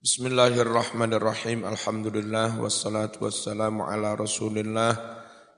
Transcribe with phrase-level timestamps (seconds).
[0.00, 1.68] Bismillahirrahmanirrahim.
[1.68, 4.96] Alhamdulillah wassalatu wassalamu ala Rasulillah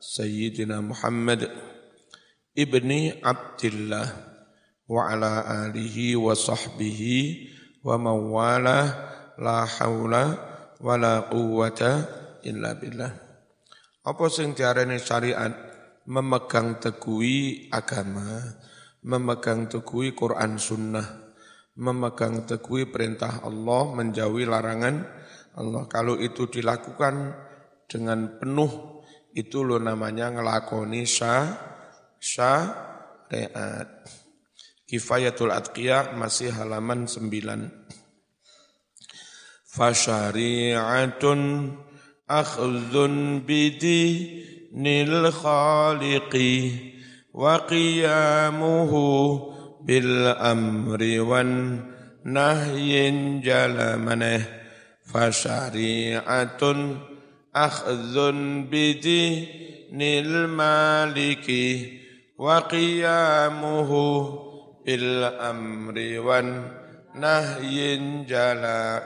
[0.02, 1.46] Sayyidina Muhammad
[2.50, 4.02] ibni Abdullah
[4.90, 7.54] wa ala alihi wa sahbihi
[7.86, 8.78] wa mawala
[9.38, 10.34] la haula
[10.82, 12.02] wa la quwwata
[12.42, 13.14] illa billah.
[14.02, 15.54] Apa sing diarani syariat?
[16.10, 18.58] Memegang teguhi agama,
[19.06, 21.21] memegang teguhi Quran sunnah
[21.76, 25.08] memegang teguh perintah Allah, menjauhi larangan
[25.56, 25.88] Allah.
[25.88, 27.32] Kalau itu dilakukan
[27.88, 29.00] dengan penuh,
[29.32, 31.56] itu lo namanya ngelakoni syah,
[32.20, 33.88] syariat.
[34.88, 37.32] Kifayatul Atqiyah masih halaman 9.
[39.72, 41.40] Fasyari'atun
[42.28, 46.52] akhdhun bidinil khaliqi
[47.32, 49.04] wa qiyamuhu
[49.82, 51.82] bil amri wan
[52.22, 54.46] nahyin jala maneh
[55.10, 57.02] fasyari'atun
[57.50, 59.50] akhdhun bidi
[59.92, 62.00] nil maliki
[62.38, 64.00] wa qiyamuhu
[64.86, 66.70] bil amri wan
[67.18, 69.02] nahyin jala.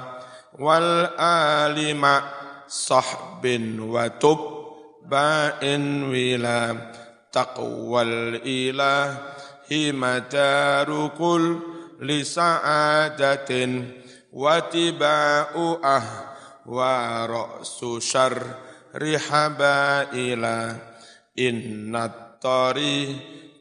[0.58, 2.26] wal alima
[2.66, 4.42] sahbin wa tub
[5.06, 6.74] ba'in wila
[7.30, 11.44] taqwal ilahi matarukul
[12.02, 13.70] li sa'adatin
[14.34, 16.27] wa tiba'u ah
[16.68, 20.76] ra'su syarri habaila.
[21.38, 23.16] Inna tari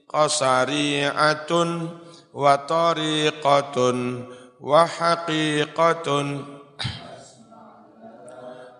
[0.09, 1.69] qasari'atun
[2.35, 4.27] wa tariqatun
[4.59, 6.27] wa haqiqatun.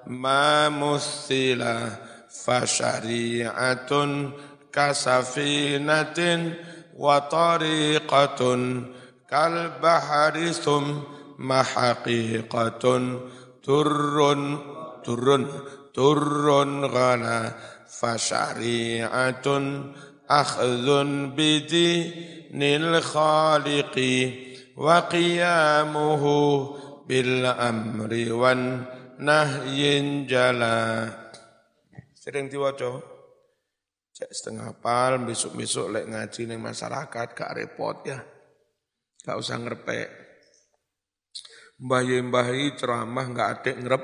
[0.08, 1.92] Ma musila
[2.28, 4.32] fa syari'atun
[4.72, 6.56] kasafinatin
[6.96, 8.92] wa tariqatun
[9.28, 13.04] kal bahari summa haqiqatun
[13.68, 14.64] turun
[15.04, 15.44] turun
[15.92, 17.52] turun ghala
[17.84, 19.92] fasyari'atun
[20.24, 24.16] akhdhun bidinil khaliqi
[24.80, 26.36] wa qiyamuhu
[27.04, 28.88] bil amri wan
[29.20, 31.12] nahyin jala.
[32.16, 33.04] Sering diwaca
[34.16, 38.20] cek setengah pal besok-besok lek ngaji ning masyarakat gak repot ya.
[39.24, 40.27] Gak usah ngerpek
[41.78, 44.04] Mbah-mbah ceramah nggak ada ngerep,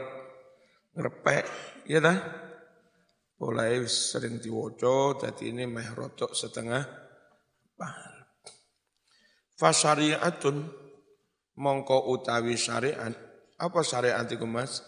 [0.93, 1.43] ngerepek,
[1.89, 2.17] ya dah.
[3.41, 6.85] Mulai sering diwoco, jadi ini meh rotok setengah
[7.73, 8.13] pahal.
[9.57, 10.69] Fasyariatun
[11.57, 13.11] mongko utawi syariat.
[13.57, 14.85] Apa syariat itu mas?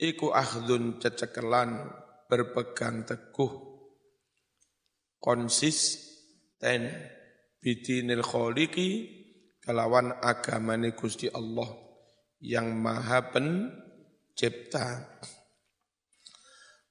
[0.00, 1.82] Iku akhdun cecekelan
[2.30, 3.52] berpegang teguh
[5.20, 5.98] konsis
[6.56, 6.88] ten
[7.60, 9.18] bidinil kholiki
[9.60, 11.89] kelawan agamane Gusti Allah
[12.40, 15.06] yang maha pencipta.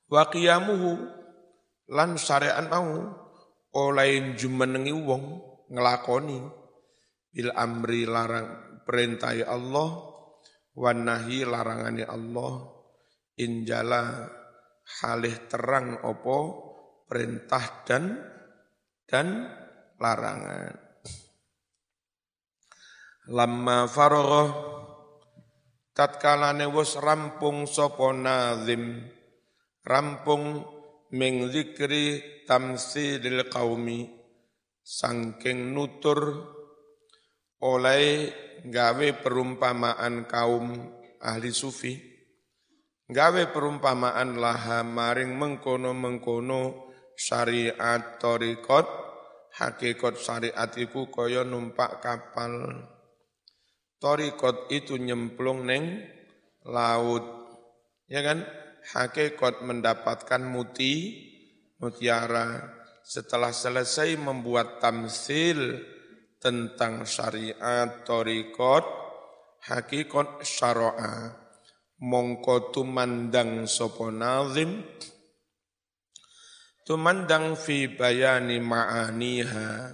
[0.09, 0.97] Wa qiyamuhu
[1.89, 3.13] lan syariat mau
[3.73, 5.23] oleh jumenengi wong
[5.69, 6.39] ngelakoni
[7.29, 9.89] bil amri larang perintah Allah
[10.73, 12.53] wan nahi Allah
[13.37, 14.25] injala
[15.01, 16.37] halih terang opo
[17.05, 18.17] perintah dan
[19.05, 19.45] dan
[19.97, 20.73] larangan.
[23.29, 24.43] Lama faragha
[25.99, 29.03] tatkalane wis rampung sapa nazim?
[29.83, 30.63] Rampung
[31.11, 34.07] ming zikri tamsilil qaumi.
[34.79, 36.39] Sangking nutur
[37.59, 38.31] oleh
[38.63, 40.71] gawe perumpamaan kaum
[41.19, 41.93] ahli sufi.
[43.11, 46.89] Gawe perumpamaan laha maring mengkono-mengkono
[47.19, 48.87] syariat torikot
[49.59, 52.79] hakikat syariat iku kaya numpak kapal
[53.99, 56.07] Torikot itu nyemplung neng
[56.63, 57.23] laut.
[58.07, 58.47] Ya kan?
[58.95, 61.19] Hakikat mendapatkan muti,
[61.83, 62.79] mutiara.
[63.03, 65.83] Setelah selesai membuat tamsil
[66.39, 68.87] tentang syariat torikot,
[69.67, 71.35] hakikat syara'a.
[71.99, 74.87] Mongko tumandang sopo nazim,
[76.87, 79.91] tumandang fi bayani ma'aniha,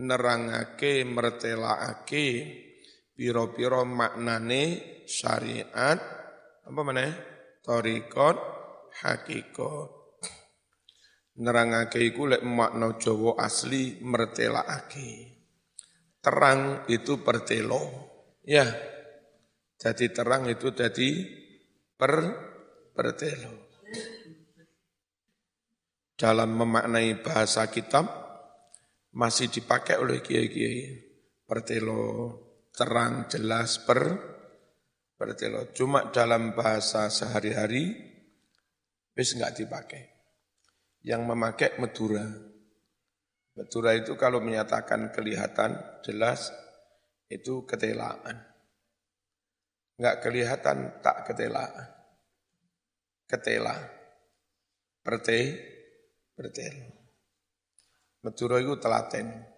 [0.00, 2.28] nerangake mertelaake,
[3.14, 4.62] piro-piro maknane
[5.06, 5.98] syariat
[6.66, 7.06] apa mana
[7.62, 8.36] torikot
[9.02, 10.04] hakikat
[11.34, 15.34] Nerangake iku lek makna Jawa asli mertelakake.
[16.22, 17.82] Terang itu pertelo.
[18.46, 18.70] Ya.
[19.74, 21.10] Jadi terang itu jadi
[21.98, 22.12] per
[22.94, 23.66] pertelo.
[26.14, 28.06] Dalam memaknai bahasa kitab
[29.10, 31.02] masih dipakai oleh kiai-kiai.
[31.42, 32.30] Pertelo
[32.74, 34.02] terang jelas per
[35.14, 35.70] pertelo.
[35.70, 37.94] Cuma dalam bahasa sehari-hari
[39.14, 40.02] wis enggak dipakai
[41.06, 42.26] yang memakai Madura.
[43.54, 46.50] Madura itu kalau menyatakan kelihatan jelas
[47.30, 48.42] itu ketelaan.
[49.94, 51.86] Enggak kelihatan tak ketelaan.
[53.30, 53.78] Ketela.
[55.04, 55.40] Perte,
[56.34, 56.74] pertel.
[58.24, 59.53] Madura itu telaten.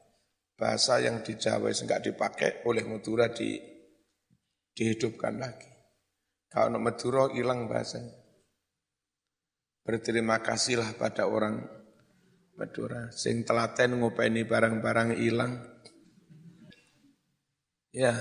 [0.56, 3.61] Bahasa yang di Jawa enggak dipakai oleh Madura di
[4.76, 5.69] dihidupkan lagi.
[6.49, 8.17] Kalau Madura hilang bahasanya.
[9.85, 11.62] Berterima kasihlah pada orang
[12.56, 15.61] Madura sing telaten ngopeni barang-barang hilang.
[17.93, 18.17] Ya,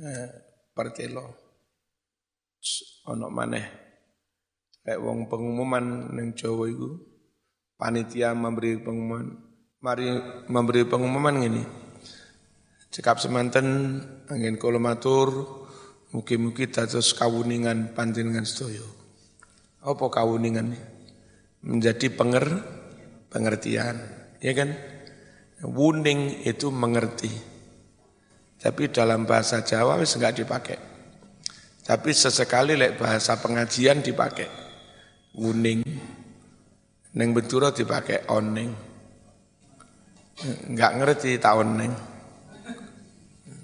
[0.00, 0.28] eh,
[0.76, 1.32] pertelo.
[3.08, 3.66] Ono maneh.
[4.84, 7.00] Kayak wong pengumuman neng Jawa itu,
[7.78, 9.51] panitia memberi pengumuman,
[9.82, 10.06] mari
[10.46, 11.62] memberi pengumuman ini.
[12.94, 13.98] Cekap semanten
[14.30, 15.28] angin kolomatur,
[16.14, 18.86] mugi-mugi dados kawuningan panjenengan sedaya.
[19.82, 20.78] Apa kawuningan?
[21.66, 22.46] Menjadi penger,
[23.26, 23.98] pengertian.
[24.38, 24.70] Ya kan?
[25.66, 27.30] Wuning itu mengerti.
[28.62, 30.78] Tapi dalam bahasa Jawa wis enggak dipakai.
[31.82, 34.46] Tapi sesekali lek bahasa pengajian dipakai.
[35.34, 35.82] Wuning.
[37.18, 38.91] Neng benturo dipakai oning.
[40.40, 41.92] Enggak ngerti tak oning.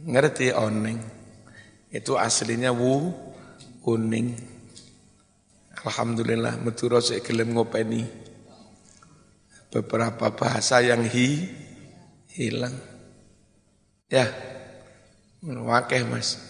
[0.04, 1.00] Ngerti oning.
[1.88, 3.08] Itu aslinya wu,
[3.80, 4.36] kuning.
[5.78, 8.02] Alhamdulillah Madura saya gelem ngopeni
[9.72, 11.48] beberapa bahasa yang hi,
[12.34, 12.74] hilang.
[14.08, 14.28] Ya,
[15.44, 16.40] wakeh mas.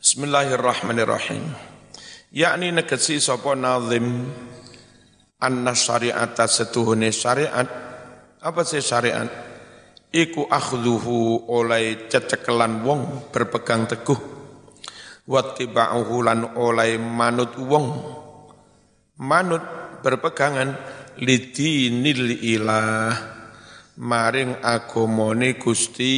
[0.00, 1.44] Bismillahirrahmanirrahim.
[2.32, 4.24] Yakni negesi sapa nazim
[5.38, 7.66] anna syari'ata setuhune syariat.
[8.38, 9.26] Apa sih syariat?
[10.08, 14.18] Iku akhdhuhu oleh cecekelan wong berpegang teguh.
[15.28, 17.86] Wattiba'uhu lan oleh manut wong.
[19.20, 19.62] Manut
[20.00, 20.74] berpegangan
[21.20, 23.12] lidinil ilah.
[23.98, 26.14] Maring agamane Gusti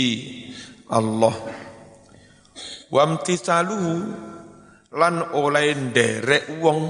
[0.92, 1.32] Allah.
[2.92, 3.94] Wamtisaluhu
[4.92, 6.80] lan oleh nderek wong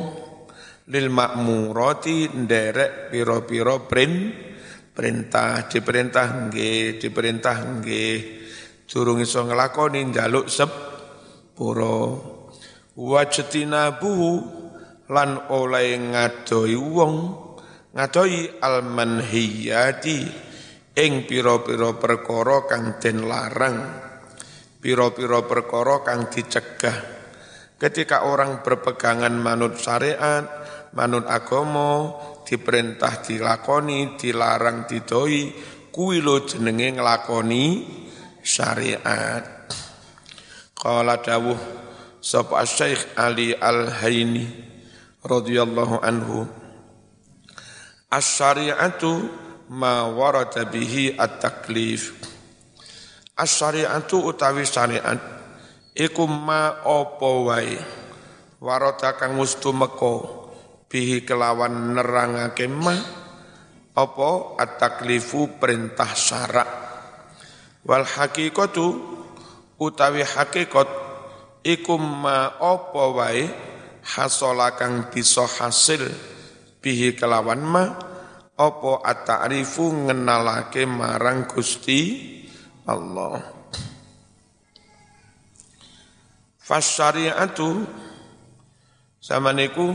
[0.91, 4.35] lil makmurati nderek pira-pira prin
[4.91, 8.19] perintah diperintah nggih diperintah nggih.
[8.91, 10.71] Durung iso nglakoni njaluk sep
[11.55, 12.11] pura
[12.99, 14.33] wajtinabuhu
[15.15, 17.15] lan oleh ngadoi wong
[17.95, 20.19] ngadoi almanhiyati
[20.99, 23.79] ing pira-pira perkara kang den larang
[24.83, 27.23] pira-pira perkara kang dicegah.
[27.81, 30.60] Ketika orang berpegangan manut syariat
[30.95, 35.55] manut agama diperintah dilakoni dilarang didoi
[35.95, 37.65] kuwi lo jenenge nglakoni
[38.43, 39.71] syariat.
[40.75, 41.61] Qala dawuh
[42.19, 44.49] sapa Syekh Ali Al-Haini
[45.21, 46.49] radhiyallahu anhu
[48.11, 49.31] As-syari'atu
[49.71, 52.19] ma warada bihi at-taklif.
[53.39, 55.21] As-syari'atu utawi syariat
[55.95, 57.79] iku ma apa wae?
[58.59, 60.40] Warada kang mustu meko
[60.91, 62.99] bihi kelawan nerangake ma
[63.95, 64.31] apa?
[64.59, 66.71] At-taklifu perintah syarak.
[67.87, 68.87] Wal haqiqatu
[69.79, 70.91] utawi hakikat
[71.63, 73.47] iku ma apa wae
[74.03, 76.11] hasala kang bisa hasil
[76.83, 77.85] bihi kelawan ma
[78.59, 82.29] apa at-ta'rifu ngenalake marang Gusti
[82.85, 83.41] Allah.
[86.61, 87.83] Fasyariatu
[89.19, 89.91] sama niku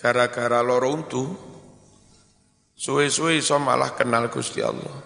[0.00, 1.24] gara-gara loro untu
[2.72, 4.96] suwe-suwe iso malah kenal Gusti Allah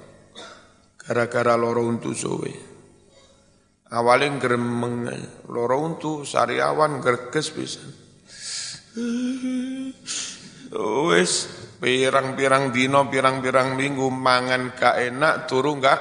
[0.94, 2.74] gara-gara loro untu suwe
[3.94, 5.06] Awalnya gremeng
[5.54, 7.78] loro untu sariawan gerges bisa.
[11.06, 11.32] Wes
[11.78, 16.00] pirang-pirang dino, pirang-pirang minggu mangan gak enak, turu gak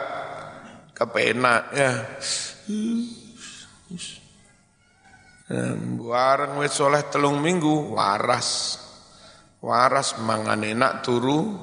[0.98, 1.94] kepenak ya.
[6.02, 8.80] Bareng wes soleh telung minggu waras.
[9.64, 11.56] Waras mangan enak turu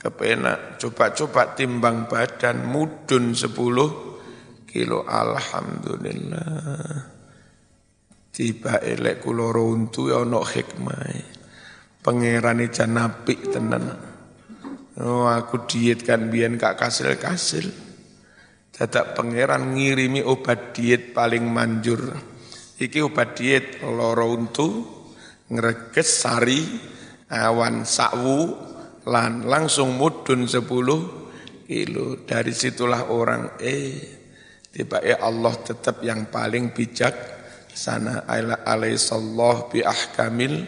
[0.00, 0.80] kepenak.
[0.80, 4.16] Coba-coba timbang badan mudun sepuluh
[4.64, 7.12] kilo alhamdulillah
[8.34, 11.06] Tiba elek kuloro untu ya ono hikmah.
[12.02, 13.84] Pangeran jan apik tenan.
[14.98, 17.70] Oh aku diet kan biyen kak kasil-kasil.
[18.74, 22.10] Dadak pangeran ngirimi obat diet paling manjur.
[22.74, 24.82] Iki obat diet loro untu
[25.54, 26.60] ngreges sari
[27.34, 28.54] awan sakwu
[29.10, 30.62] lan langsung mudun 10
[31.66, 32.06] kilo.
[32.22, 33.98] Dari situlah orang eh
[34.70, 37.14] tiba eh Allah tetap yang paling bijak
[37.74, 38.22] sana
[38.62, 40.62] alaihissallah bi ahkamil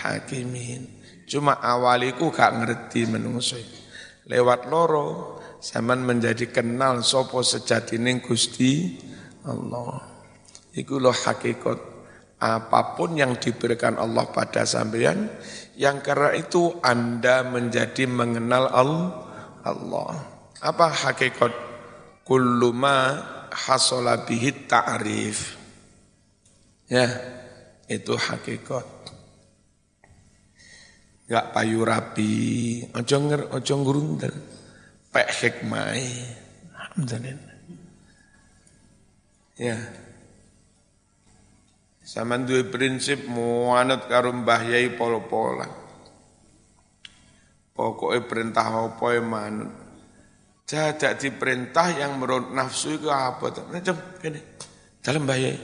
[0.00, 0.96] hakimin.
[1.26, 3.58] Cuma awaliku gak ngerti menungso.
[4.26, 8.94] Lewat loro zaman menjadi kenal sopo sejatine Gusti
[9.46, 10.02] Allah.
[10.76, 11.78] Iku loh hakikat
[12.36, 15.32] apa pun yang diberikan Allah pada sampean
[15.76, 20.12] yang karena itu Anda menjadi mengenal Allah.
[20.64, 21.52] Apa hakikat
[22.24, 23.20] kullu ma
[23.52, 25.60] hasala bihi ta'rif.
[26.88, 27.06] Ya,
[27.92, 28.88] itu hakikat.
[31.26, 32.34] Gak payu rapi,
[32.94, 34.34] ojo nger, ojo ngurundel.
[35.10, 36.06] Pek hikmai.
[36.72, 37.56] Alhamdulillah.
[39.58, 40.05] Ya.
[42.16, 45.68] Sama dua prinsip muanut karo Mbah Yai polo-pola.
[47.76, 49.68] Pokoknya perintah apa yang manut.
[50.64, 53.68] Jadak diperintah yang menurut nafsu itu apa?
[53.68, 54.40] Macam gini.
[55.04, 55.60] Dalam Mbah Yai.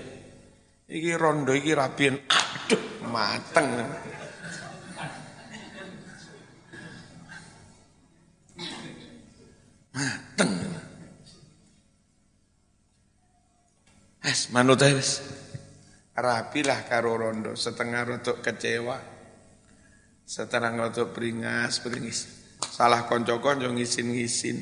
[0.92, 2.20] Iki rondo iki rapian.
[2.20, 3.68] Aduh, mateng.
[9.96, 10.52] Mateng.
[14.20, 15.40] Es manut es
[16.12, 18.98] rapilah karo rondo, setengah rotok kecewa,
[20.24, 22.20] setengah rotok beringas, beringis.
[22.62, 24.56] Salah konco-konco ngisin-ngisin.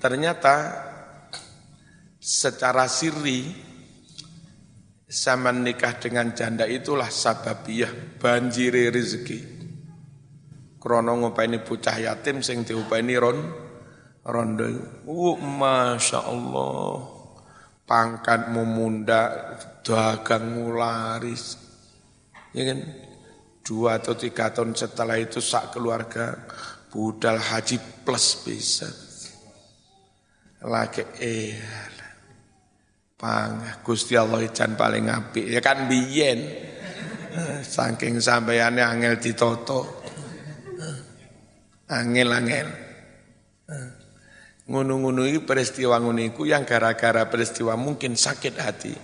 [0.00, 0.56] Ternyata
[2.16, 3.52] secara siri
[5.04, 9.40] sama nikah dengan janda itulah sababiyah banjiri rezeki.
[10.80, 13.59] Krono ngopeni bocah yatim sing diupeni ron
[14.24, 14.66] rondo
[15.08, 17.08] uh, masya Allah
[17.88, 21.56] pangkatmu munda dagangmu laris
[22.54, 22.80] ya kan?
[23.60, 26.34] Dua atau tiga tahun setelah itu sak keluarga
[26.90, 28.88] budal haji plus bisa.
[30.66, 31.54] Lagi eh
[33.14, 35.46] pang Gusti Allah ijan paling apik.
[35.46, 36.40] Ya kan biyen?
[37.62, 39.86] Saking sampeyannya angel ditoto
[41.86, 42.68] angel angel
[44.70, 48.94] Ngono-ngono ini peristiwa nguniku yang gara-gara peristiwa mungkin sakit hati.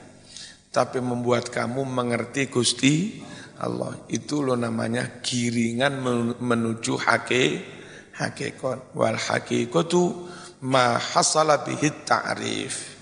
[0.71, 3.19] Tapi membuat kamu mengerti Gusti
[3.59, 3.99] Allah.
[4.07, 5.99] Itu lo namanya giringan
[6.39, 7.45] menuju hake,
[8.15, 8.95] hakikat.
[8.95, 10.31] Wal hakikatu
[10.63, 12.95] ma hasala ta'rif.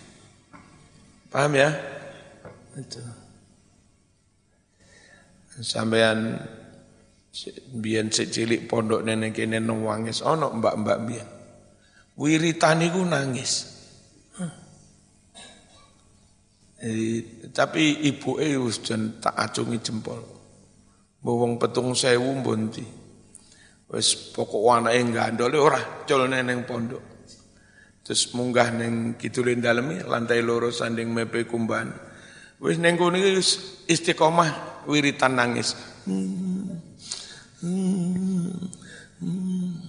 [1.29, 1.69] Paham ya?
[2.81, 3.05] Itu.
[5.61, 6.41] Sampean
[7.77, 11.29] biyen cilik pondok nenek kene nangis ono mbak-mbak biyen
[12.15, 13.75] Wiritan itu nangis.
[17.57, 20.21] tapi ibu wis jan tak acungi jempol.
[21.25, 22.85] Bawang petung sewu bonti.
[23.89, 27.15] Wis pokok anake gandole ora col neneng pondok.
[28.05, 31.89] Terus munggah neng kidulin dalemi lantai loro sanding mepe kumban.
[32.61, 33.17] Wis neng kono
[33.89, 35.73] istiqomah wiritan nangis.
[36.05, 36.69] Hmm.
[37.65, 38.53] Hmm.
[39.25, 39.84] Hmm.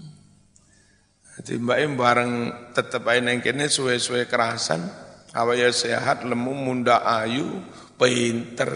[1.46, 2.32] Jadi mbak bareng
[2.74, 4.82] tetep aja neng kene suwe-suwe kerasan,
[5.30, 7.62] awalnya sehat, lemu, munda ayu,
[8.02, 8.74] pinter.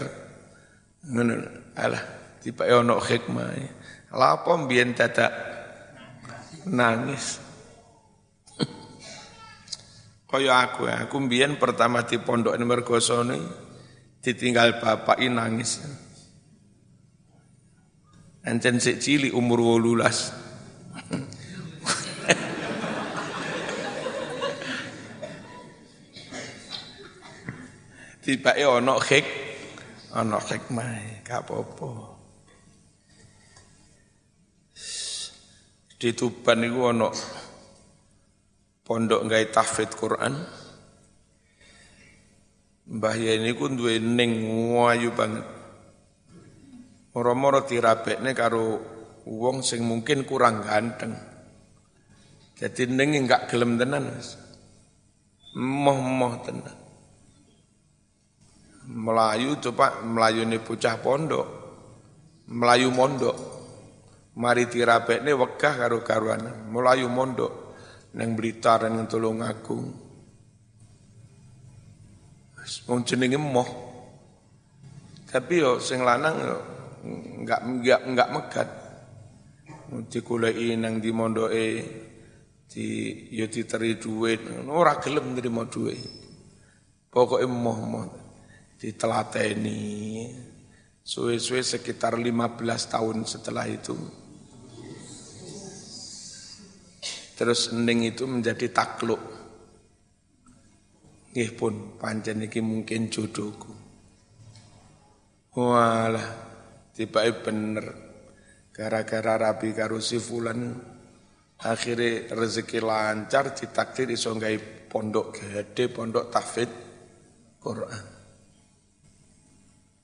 [1.02, 1.34] Ngono
[1.74, 1.98] alah,
[2.38, 3.50] tiba ono hikmah.
[4.14, 5.34] Lapo mbiyen dadak
[6.70, 7.42] nangis.
[10.30, 13.38] Kaya aku ya, aku mbiyen pertama di pondok ini mergosone
[14.22, 15.82] ditinggal bapak nangis.
[18.46, 20.49] Encen sik cilik umur 18.
[28.30, 29.26] Tibake ana hik
[30.14, 31.90] ana hikmah gak apa-apa.
[35.98, 37.10] Di Tuban iku ana
[38.86, 40.34] pondok gawe tahfidz Quran.
[42.90, 44.46] Mbah Yeni ku duwe ning
[44.78, 45.46] wayu banget.
[47.10, 48.78] Moro-moro dirabekne karo
[49.26, 51.18] wong sing mungkin kurang ganteng.
[52.54, 54.06] Jadi ning enggak gelem tenan
[55.58, 56.89] moh-moh tenan
[58.90, 61.46] Melayu coba Melayu ini bocah pondok,
[62.50, 63.38] Melayu mondok.
[64.34, 67.70] Mari tirabek ini wegah karo karuan, Melayu mondok.
[68.10, 69.86] neng Blitar neng Tulungagung.
[72.90, 73.70] Wong jenenge moh.
[75.30, 76.58] Tapi yo sing lanang yo
[77.06, 78.68] enggak enggak enggak megat.
[79.90, 81.66] Digoleki nang di mondoke
[82.70, 82.86] di
[83.34, 86.02] yo diteri dhuwit, ora gelem nrimo dhuwit.
[87.10, 88.29] Pokoke moh-moh
[88.80, 90.24] ditelateni.
[91.04, 93.92] Suwe-suwe sekitar 15 tahun setelah itu.
[97.36, 99.20] Terus ending itu menjadi takluk.
[101.32, 103.72] Nggih pun pancen iki mungkin jodohku.
[105.56, 106.28] Walah,
[106.92, 107.86] tiba bener.
[108.70, 110.72] Gara-gara rabi karo si fulan
[111.60, 114.32] akhirnya rezeki lancar ditakdir iso
[114.88, 116.72] pondok gede, pondok tahfidz
[117.60, 118.19] Quran.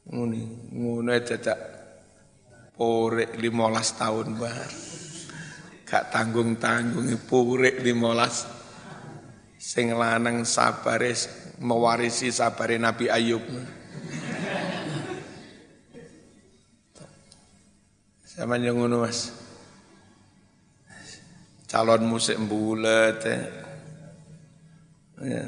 [0.07, 1.59] Nguni, ngune dadak
[2.79, 4.71] porek 15 tahun bar
[5.87, 8.47] gak tanggung-tanggung purik limolas.
[9.57, 11.15] Sing lanang sabare
[11.63, 13.43] mewarisi sabare Nabi Ayub.
[18.27, 19.33] Sama yang ngono mas.
[21.67, 23.39] Calon musik bulet ya.
[25.25, 25.45] ya.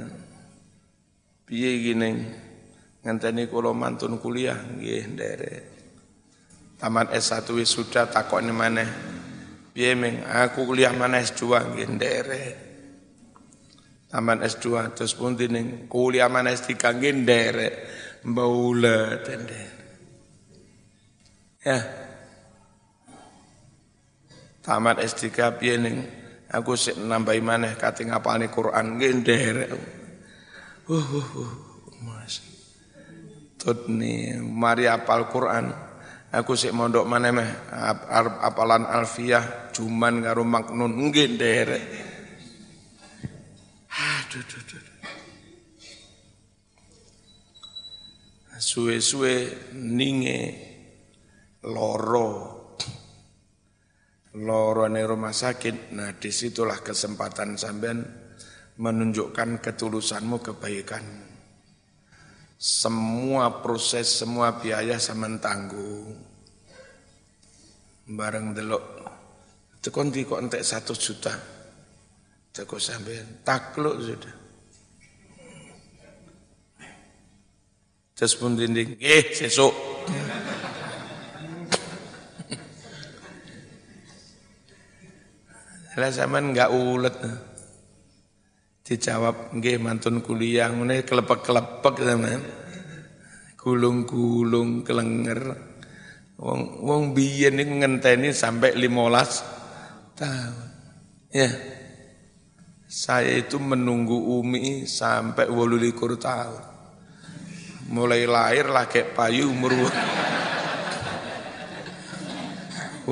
[1.46, 2.47] piye gini
[3.08, 5.64] ngenteni kula mantun kuliah nggih nderek
[6.76, 9.16] taman S1 wis sudah takokne maneh
[9.78, 12.54] Piye meng aku kuliah mana S2 nggih nderek.
[14.10, 17.74] Taman S2 terus pun ning kuliah mana S3 nggih nderek.
[18.26, 19.70] Mbaulet nderek.
[21.62, 21.78] Ya.
[24.66, 25.30] Taman S3
[25.62, 26.02] piye ning
[26.50, 29.70] aku sik nambahi maneh kate ngapalne Quran nggih nderek.
[30.90, 31.52] Uh, uh, uh,
[32.02, 32.57] Mas.
[33.58, 35.74] Tut nih, mari apal Quran.
[36.28, 37.50] Aku sik mondok mana meh
[38.44, 41.84] apalan alfiah cuman karo maknun nggih nderek.
[43.96, 44.84] Aduh duh duh.
[48.58, 49.34] Suwe-suwe
[49.72, 50.40] ninge
[51.64, 52.30] loro
[54.37, 55.96] loro nih rumah sakit.
[55.96, 58.04] Nah di situlah kesempatan sampean
[58.76, 61.27] menunjukkan ketulusanmu kebaikan
[62.59, 66.18] semua proses, semua biaya sama tanggung.
[68.11, 68.83] Bareng delok,
[69.79, 71.31] tekon di kok entek satu juta.
[72.51, 74.35] Teko sampean takluk sudah.
[78.18, 79.71] Terus pun dinding, eh sesuk.
[85.94, 87.14] Lah sampean enggak ulet.
[88.88, 92.40] Dijawab, nggih mantun kuliah, ngene kelepek-kelepek sampean.
[93.61, 95.40] Gulung-gulung kelenger.
[96.40, 100.68] Wong wong biyen niku ngenteni sampai 15 tahun.
[101.37, 101.53] Ya.
[102.88, 106.64] Saya itu menunggu Umi sampai wolu likur tahun.
[107.92, 109.77] Mulai lahir lah kayak payu umur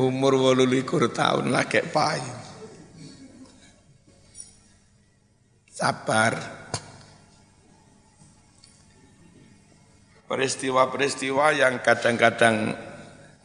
[0.08, 2.45] umur wolu likur tahun lah kayak payu.
[5.76, 6.32] Sabar.
[10.26, 12.72] Peristiwa-peristiwa yang kadang-kadang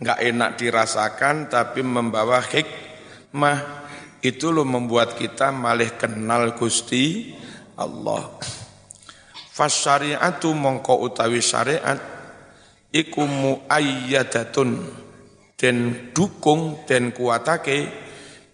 [0.01, 3.83] nggak enak dirasakan tapi membawa hikmah
[4.23, 7.35] itu lo membuat kita malih kenal Gusti
[7.75, 8.31] Allah.
[9.51, 11.99] Fas syariatu mongko utawi syariat
[12.89, 14.79] iku muayyadatun
[15.59, 17.91] den dukung den kuatake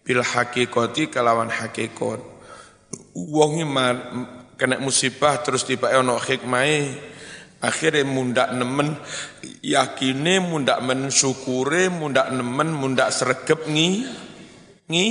[0.03, 2.36] bil hakikati kelawan hakikat
[3.17, 3.65] wonge
[4.57, 6.93] kena musibah terus tiba ono hikmai
[7.61, 8.93] akhirnya mundak nemen
[9.65, 13.89] yakine mundak men syukure mundak nemen mundak sregep ngi
[14.85, 15.07] ngi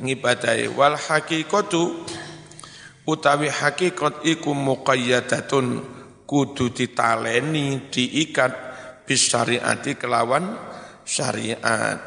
[0.00, 2.08] ngibadai wal hakikatu
[3.04, 5.80] utawi hakikat iku muqayyadatun
[6.28, 8.52] kudu ditaleni diikat
[9.08, 10.52] bis syariati kelawan
[11.08, 12.04] syariat.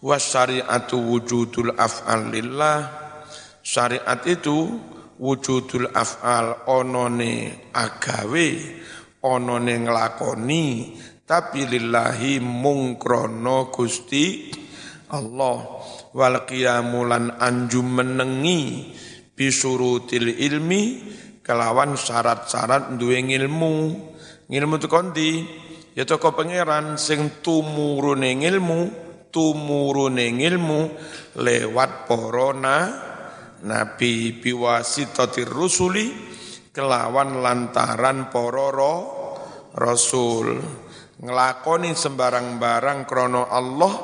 [0.00, 3.05] Was syariatu wujudul af'al lillah
[3.66, 4.78] Syariat itu
[5.18, 8.48] wujudul af'al onone agawe,
[9.26, 10.94] onone nglakoni,
[11.26, 14.54] tapi lillahi mungkrono Gusti
[15.10, 15.82] Allah.
[16.14, 18.94] Wal qiyamulan anjum menengi
[19.34, 20.82] bisurutil ilmi
[21.42, 23.74] kelawan syarat-syarat duwe ilmu
[24.46, 25.30] ilmu itu konti
[25.92, 28.80] ya toko pangeran sing tumurune ilmu
[29.28, 30.80] tumurune ilmu
[31.36, 33.05] lewat porona
[33.64, 36.12] nabi biwasitatir rusuli
[36.76, 39.16] kelawan lantaran pororo
[39.72, 40.60] rasul.
[41.16, 43.94] Ngelakoni sembarang barang krono Allah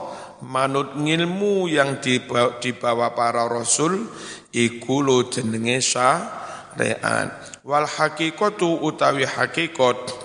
[0.49, 4.09] manut ngilmu yang dibawa, dibawa para rasul
[4.49, 7.29] iku lo jenenge syariat.
[7.69, 10.25] Wal hakikatu utawi hakikat.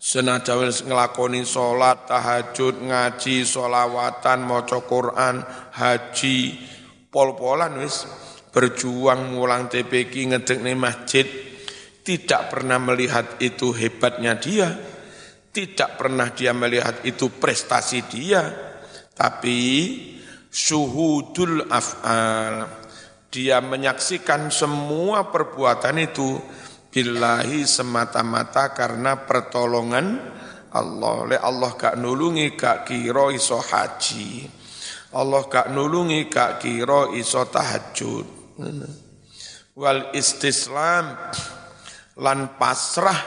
[0.00, 5.44] Senajan nglakoni salat tahajud ngaji solawatan maca Quran
[5.76, 6.56] haji
[7.12, 8.08] pol-polan wis
[8.50, 11.26] berjuang mulang TPK ngedekne masjid
[12.02, 14.68] tidak pernah melihat itu hebatnya dia
[15.50, 18.42] tidak pernah dia melihat itu prestasi dia
[19.14, 19.58] tapi
[20.50, 22.66] suhudul af'al
[23.30, 26.34] dia menyaksikan semua perbuatan itu
[26.90, 30.18] billahi semata-mata karena pertolongan
[30.74, 31.16] Allah.
[31.30, 34.46] Le Allah gak nulungi gak kira iso haji.
[35.14, 38.39] Allah gak nulungi gak kira iso tahajud.
[39.74, 41.04] Wal istislam
[42.20, 43.20] lan pasrah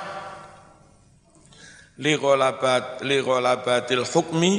[1.98, 3.18] li ghalabat li
[4.02, 4.54] hukmi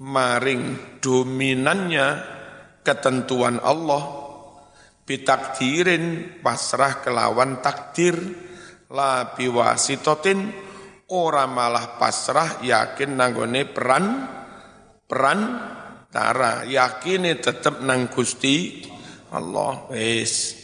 [0.00, 0.62] maring
[1.00, 2.06] dominannya
[2.84, 4.04] ketentuan Allah
[5.06, 8.16] bitakdirin pasrah kelawan takdir
[8.92, 10.52] la biwasitotin
[11.10, 14.04] ora malah pasrah yakin nanggone peran
[15.06, 15.40] peran
[16.10, 18.82] tara yakini tetep nang Gusti
[19.36, 19.92] Allah.
[19.92, 20.56] Wis.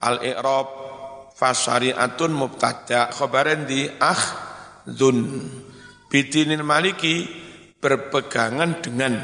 [0.00, 0.68] Al i'rab
[1.36, 3.12] fasyariatun mubtada.
[3.12, 3.84] Khabaren di
[4.88, 5.18] dzun
[6.08, 7.28] bidinin maliki
[7.80, 9.14] berpegangan dengan.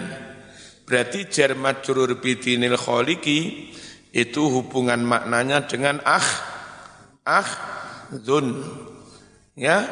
[0.85, 3.71] Berarti jar majrur bidinil khaliki
[4.11, 6.29] itu hubungan maknanya dengan ah
[7.25, 7.51] ah
[8.11, 8.59] zun
[9.55, 9.87] ya.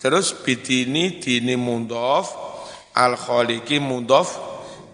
[0.00, 2.32] Terus bidini dini mundof
[2.96, 4.36] al khaliki mundof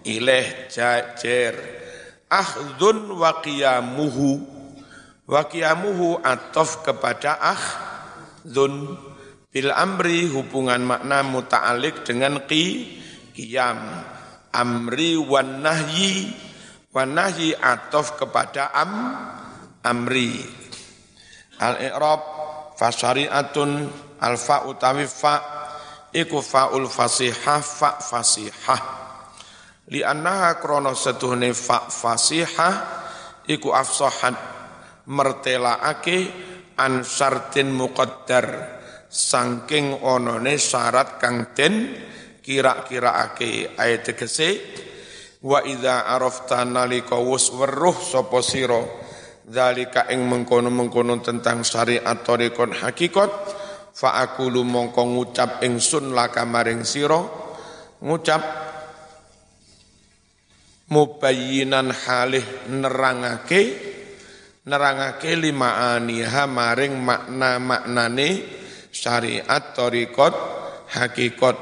[0.07, 1.76] ileh jajer
[2.79, 4.43] zun wa qiyamuhu.
[5.27, 7.39] Wa qiyamuhu atof kepada
[8.47, 8.95] zun
[9.51, 12.95] bil amri hubungan makna muta'alik dengan qi
[13.35, 13.79] qiyam.
[14.51, 16.47] Amri wan nahyi.
[16.87, 18.91] Wanahi atof kepada am
[19.85, 20.41] amri.
[21.61, 22.21] Al-i'rab
[22.73, 23.85] fasyari'atun
[24.17, 25.35] alfa utawi fa.
[26.09, 29.06] Iku faul fasihah fa fasihah.
[29.87, 32.75] Li annaha krono setuhne fa fasihah
[33.47, 34.35] iku afsahat
[35.07, 36.17] mertelaake
[36.75, 41.95] an syartin muqaddar sangking onone syarat kang den
[42.43, 43.79] kira-kiraake.
[43.79, 44.49] Ayat tegese
[45.47, 48.83] wa idza arafta nalika wus weruh sapa sira
[49.47, 53.31] zalika ing mengkono-mengkono tentang syariat tariqon hakikat
[53.95, 57.23] fa aqulu mongko ngucap ingsun laka maring sira.
[58.03, 58.43] Ngucap
[60.91, 63.61] mubayyinan halih nerangake
[64.67, 68.29] nerangake lima aniha maring makna-maknane
[68.91, 70.35] syariat tariqat
[70.91, 71.57] hakikat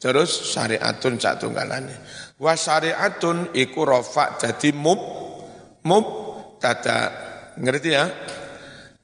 [0.00, 1.96] terus syariatun sak tunggalane
[2.34, 4.98] Wa syariatun iku rafa jadi mub
[5.86, 6.06] mub
[6.58, 7.14] tada.
[7.54, 8.10] Ngerti ya?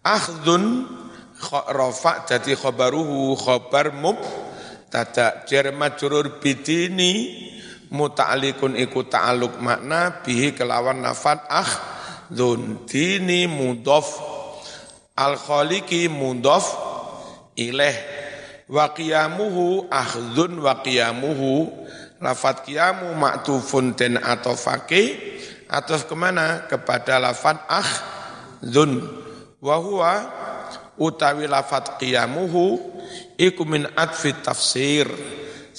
[0.03, 0.85] Akhdun
[1.71, 4.19] rafa jadi khabaruhu khabar mub
[4.91, 5.47] tada.
[5.47, 7.47] Jar majrur bidini
[7.91, 14.31] muta'alikun iku ta'aluk makna bihi kelawan nafat akhdun dini mudhof.
[15.19, 16.65] Al khaliqi mudhof
[17.59, 17.99] ilaih
[18.71, 21.83] wa qiyamuhu akhdun wa qiyamuhu.
[22.21, 25.17] Lafat kiamu maktufun den atau fakih
[25.73, 26.69] atau ke mana?
[26.69, 27.91] Kepada lafat ah
[28.61, 29.01] zun
[29.57, 30.29] wahwa
[31.01, 32.77] utawi lafat qiyamuhu
[33.41, 35.09] iku min atfi tafsir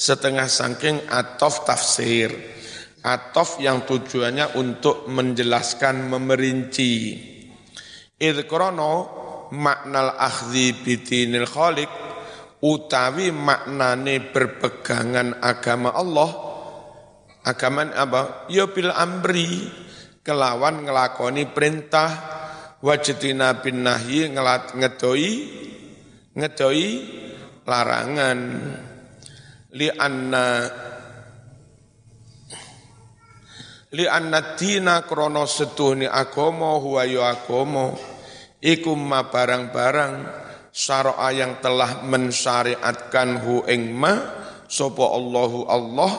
[0.02, 2.34] setengah sangking atof tafsir.
[3.06, 6.94] Atof yang tujuannya untuk menjelaskan memerinci.
[8.18, 8.94] Idkrono
[9.54, 11.90] maknal akhzi bitinil khalik
[12.62, 16.30] utawi maknane berpegangan agama Allah
[17.42, 18.46] agama apa?
[18.54, 19.66] Ya bil amri
[20.22, 22.10] kelawan ngelakoni perintah
[22.86, 25.32] wajitina bin nahyi ngelat ngedoi
[26.38, 26.88] ngedoi
[27.66, 28.40] larangan
[29.72, 30.68] li anna
[33.96, 37.96] li anna dina krono setuhni agomo huwa ya agomo.
[38.62, 40.14] Ikum ma barang-barang
[40.70, 44.14] syara'a yang telah mensyariatkan hu ing ma
[44.70, 46.12] sapa Allahu Allah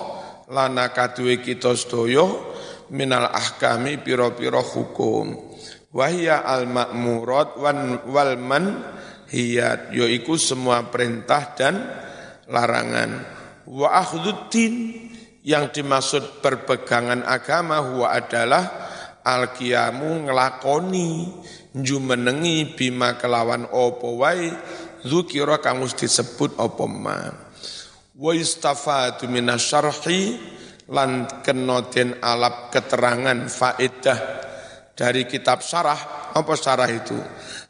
[0.50, 2.26] lana kaduwe kita sedaya
[2.90, 5.54] minal ahkami pira-pira hukum.
[5.94, 8.90] Wahya al ma'murat wan wal man
[9.30, 11.78] hiyat yaiku semua perintah dan
[12.50, 14.94] larangan wa akhduddin
[15.42, 18.64] yang dimaksud berpegangan agama huwa adalah
[19.22, 21.30] al-qiyamu ngelakoni
[21.74, 24.50] jumenengi bima kelawan opo wae
[25.02, 27.30] zukira kang disebut opo ma
[28.18, 30.20] wa istafatu minasyarhi
[30.90, 34.18] lan kena den alap keterangan faedah
[34.92, 36.32] dari kitab Sarah.
[36.32, 37.16] Apa Sarah itu?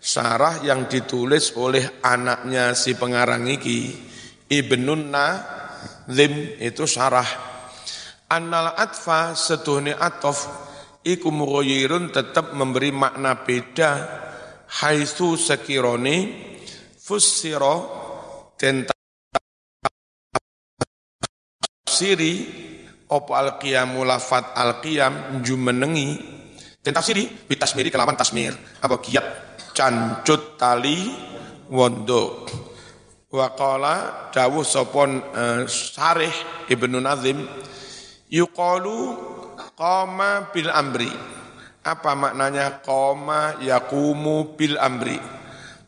[0.02, 4.10] Sarah yang ditulis oleh anaknya si pengarang iki
[4.50, 5.08] Ibnun
[6.06, 7.26] Nazim itu Sarah.
[8.32, 10.48] Annal atfa setuhni atof
[11.04, 13.90] iku mughayyirun tetap memberi makna beda.
[14.72, 16.32] Haitsu sekirone
[16.96, 17.76] fussira
[18.56, 18.88] den
[21.84, 22.34] tafsiri
[23.12, 26.16] opo al-qiyamu lafat al-qiyam jumenengi
[26.80, 28.56] den tafsiri bitasmiri kelawan tasmir.
[28.80, 29.26] Apa kiat
[29.76, 31.12] cancut tali
[31.68, 32.48] wondo
[33.32, 37.40] Waqala dawuh sopon uh, Sarih Ibnu Nazim
[38.28, 39.16] yuqalu
[39.72, 41.08] qama bil amri.
[41.80, 45.16] Apa maknanya qama yakumu bil amri?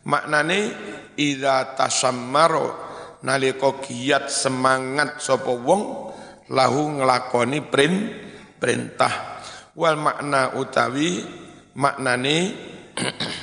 [0.08, 0.72] Maknane
[1.20, 2.80] idza tasammaro
[3.20, 6.16] nalika giat semangat sapa wong
[6.48, 7.60] lahu nglakoni
[8.56, 9.44] perintah.
[9.76, 11.20] Wal makna utawi
[11.76, 12.36] maknane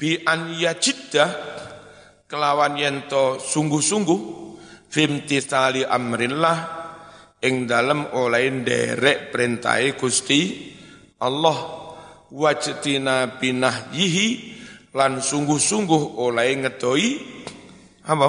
[0.00, 1.24] bi an yajidda
[2.24, 4.20] kelawan yento sungguh-sungguh
[4.88, 6.58] fimtithali amrillah
[7.44, 10.72] ing dalem oleh derek perintahe Gusti
[11.20, 11.76] Allah.
[12.30, 14.26] Wajtina binahyihi
[14.94, 17.08] lan sungguh-sungguh oleh ngedoi
[18.06, 18.28] apa?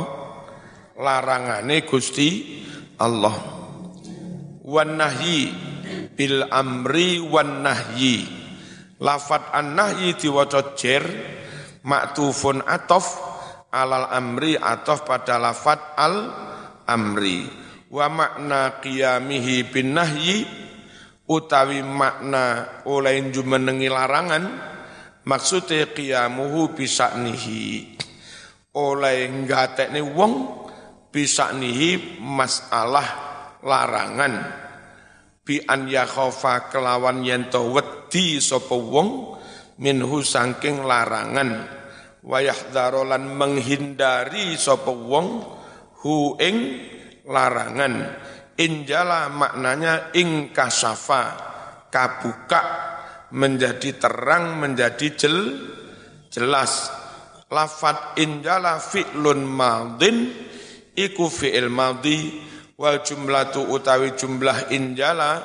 [0.97, 2.59] Larangane Gusti
[2.97, 3.37] Allah.
[4.65, 5.53] Wan nahyi
[6.17, 8.25] bil amri wan nahyi.
[8.97, 11.05] Lafat an nahyi diwaca jer
[11.85, 13.05] maktufun atof
[13.71, 16.15] alal amri atof pada lafat al
[16.85, 17.47] amri.
[17.91, 20.47] Wa makna qiyamihi bin nahyi
[21.27, 24.43] utawi makna oleh jumenengi larangan
[25.27, 27.99] maksudnya qiyamuhu bisaknihi.
[28.71, 30.33] Oleh ngatekne wong
[31.11, 33.07] bisaknihi masalah
[33.59, 34.33] larangan.
[35.43, 39.40] Bi an yakhofa kelawan yento wedi sapa wong
[39.81, 41.81] minhu sangking larangan.
[42.21, 45.41] Wayah darolan menghindari sapa wong
[46.05, 46.57] hu ing
[47.25, 47.93] larangan.
[48.61, 51.49] Injala maknanya ing kasafa
[51.89, 52.61] kabuka
[53.33, 55.37] menjadi terang menjadi jel
[56.29, 56.93] jelas.
[57.51, 60.29] Lafat injala fi'lun madin
[60.93, 62.53] iku fi'il madhi.
[62.77, 65.41] Wal jumlatu utawi jumlah injala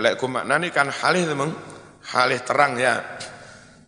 [0.00, 1.52] lek maknani kan halih temeng
[2.12, 3.00] halih terang ya.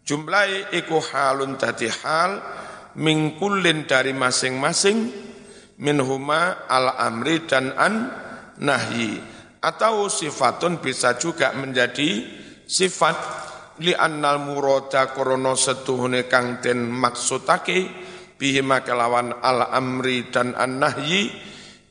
[0.06, 2.38] Jumlahi iku halun tadi hal
[2.96, 5.10] mingkulin dari masing-masing
[5.82, 8.08] minhuma al amri dan an
[8.62, 9.20] nahyi
[9.60, 12.22] atau sifatun bisa juga menjadi
[12.64, 13.16] sifat
[13.82, 17.90] li annal murada korono setuhune kang den maksudake
[18.40, 21.28] bihima kelawan al amri dan an nahyi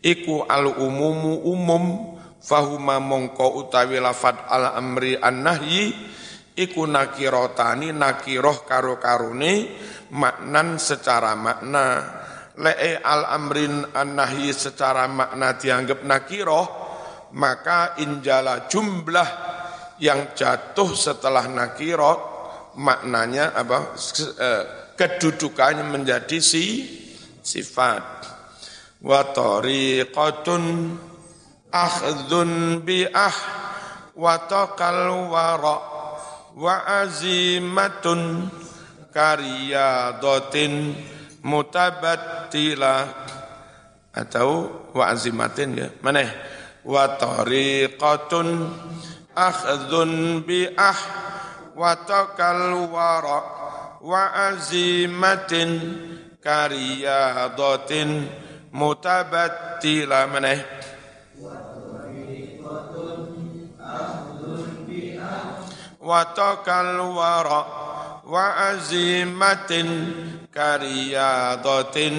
[0.02, 2.15] iku al umumu umum
[2.46, 5.90] fahuma mongko utawi lafat al amri an nahyi
[6.54, 9.74] iku nakirotani nakiroh karo karune
[10.14, 11.86] maknan secara makna.
[12.56, 16.66] Le'e al amrin an nahi secara makna dianggap nakiroh
[17.36, 19.30] maka injala jumlah
[20.00, 22.20] yang jatuh setelah nakirot
[22.80, 23.96] maknanya apa?
[24.40, 24.64] Eh,
[24.96, 26.66] kedudukannya menjadi si
[27.44, 28.08] sifat.
[29.04, 30.64] Wa tariqatun
[31.76, 33.36] akhdhun bi ah
[34.16, 35.96] wa taqal wara'
[36.56, 38.48] wa azimatun
[39.12, 40.96] kariyadatin
[41.44, 43.12] mutabattila.
[44.16, 45.92] Atau wa azimatin ya.
[46.00, 46.24] Mana?
[46.88, 48.72] Wa tariqatun
[49.36, 50.96] akhdhun bi ah
[51.76, 53.40] wa takal wara
[54.00, 55.72] wa azimatin
[56.40, 58.32] kariyadatin
[58.72, 60.32] mutabattila.
[60.32, 60.56] Mana?
[60.56, 60.85] watakal
[66.06, 67.62] wara
[68.26, 69.90] wa azimatin
[70.54, 72.14] kariyadatin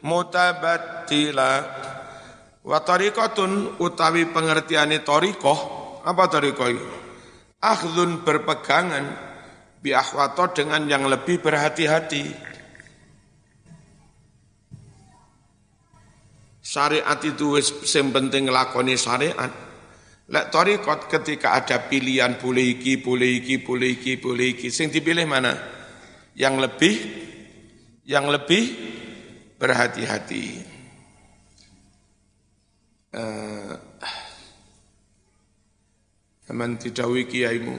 [0.00, 1.52] mutabattila
[2.64, 6.86] wa tariqatun utawi pengertiane tariqah apa tariqah itu?
[7.58, 9.04] Akhdun berpegangan
[9.82, 12.30] bi ahwato dengan yang lebih berhati-hati.
[16.62, 19.65] Syariat itu yang penting lakoni syariat
[20.26, 24.74] Lek torikot ketika ada pilihan boleh iki, boleh iki, boleh iki, boleh iki.
[24.74, 25.54] Sing dipilih mana?
[26.34, 26.94] Yang lebih,
[28.02, 28.64] yang lebih
[29.54, 30.44] berhati-hati.
[33.14, 33.72] Uh,
[36.46, 37.74] Teman didawi kiaimu.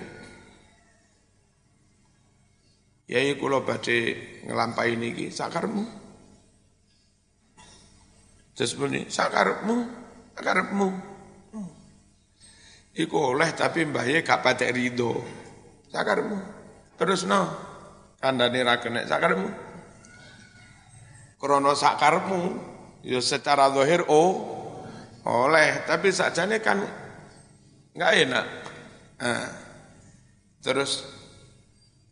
[3.08, 4.00] Yai kula badhe
[4.44, 5.88] ngelampai niki sakarmu.
[8.52, 8.76] Terus
[9.08, 9.78] sakarmu,
[10.36, 11.17] sakarmu.
[12.98, 15.22] Iku oleh tapi mbahye gak patek rido.
[15.94, 16.38] Sakarmu.
[16.98, 17.46] Terus no.
[18.18, 19.50] Kandane ra kena sakarmu.
[21.38, 22.42] Krono sakarmu
[23.06, 24.58] ya secara zahir oh
[25.28, 26.82] oleh tapi sajane kan
[27.94, 28.46] nggak enak.
[29.22, 29.50] Nah,
[30.66, 31.06] terus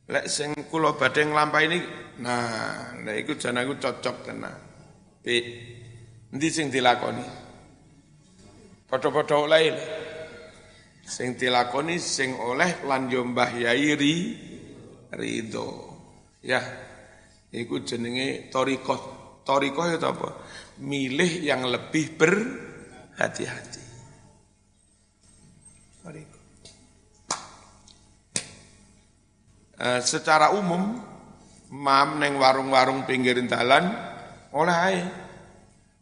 [0.06, 1.80] lek sing kula badhe nglampahi ini
[2.22, 4.54] nah lek iku jan aku cocok tenan.
[5.26, 5.36] Pi
[6.30, 7.26] endi sing dilakoni?
[8.86, 9.62] Padha-padha oleh
[11.06, 14.16] sing dilakoni sing oleh lan yo Mbah Yai ri
[15.14, 15.70] ridho.
[16.42, 16.62] Ya,
[17.54, 19.14] iku jenenge torikoh.
[19.46, 20.30] Torikoh itu apa?
[20.82, 23.86] Milih yang lebih berhati-hati.
[29.76, 31.04] Uh, secara umum,
[31.68, 33.92] mam neng warung-warung pinggirin dalan
[34.56, 35.02] oleh ae.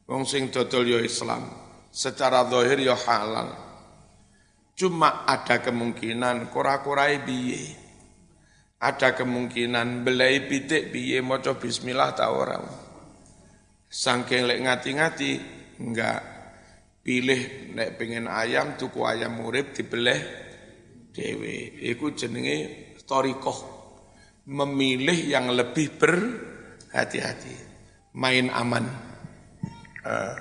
[0.06, 1.50] Wong sing dodol yo Islam.
[1.90, 3.73] Secara zahir yo halal.
[4.74, 7.84] Cuma ada kemungkinan kura-kurai biye
[8.84, 12.60] ada kemungkinan belai pitik biye maca bismillah ta ora.
[13.88, 15.32] Sangking lek ngati-ngati
[15.80, 16.20] enggak
[17.00, 20.20] pilih nek pengen ayam tuku ayam urip dibeleh
[21.16, 21.80] dewe.
[21.80, 23.72] Iku jenenge torikoh.
[24.44, 27.56] Memilih yang lebih berhati-hati.
[28.20, 28.84] Main aman.
[30.04, 30.36] Uh,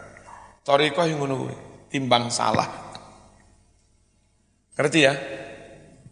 [0.66, 1.46] torikoh yang ngono
[1.86, 2.91] timbang salah.
[4.82, 5.14] Ngerti ya?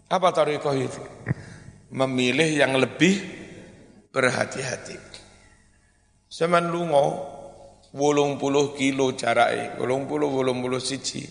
[0.06, 1.02] Apa torikoh itu?
[1.90, 3.18] memilih yang lebih
[4.14, 4.98] berhati-hati.
[6.30, 7.06] Seman lungo,
[7.98, 11.26] wolong puluh kilo jarak, wolong puluh, wolong puluh siji.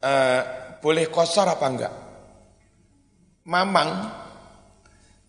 [0.00, 0.40] Uh,
[0.80, 1.94] boleh kosor apa enggak?
[3.44, 3.90] Mamang,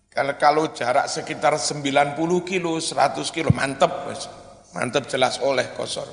[0.08, 2.16] kalau, kalau jarak sekitar 90
[2.48, 3.92] kilo, 100 kilo, mantep,
[4.72, 6.08] mantep jelas oleh kosor.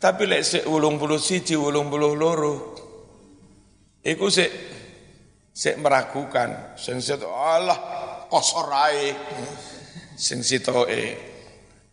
[0.00, 2.79] Tapi lek se wolong puluh siji, wolong puluh loro,
[4.04, 4.46] iku se
[5.50, 6.76] sik meragukan.
[6.76, 7.78] Sing situ Allah
[8.28, 9.12] kosor ae.
[10.16, 11.16] Sing sitoke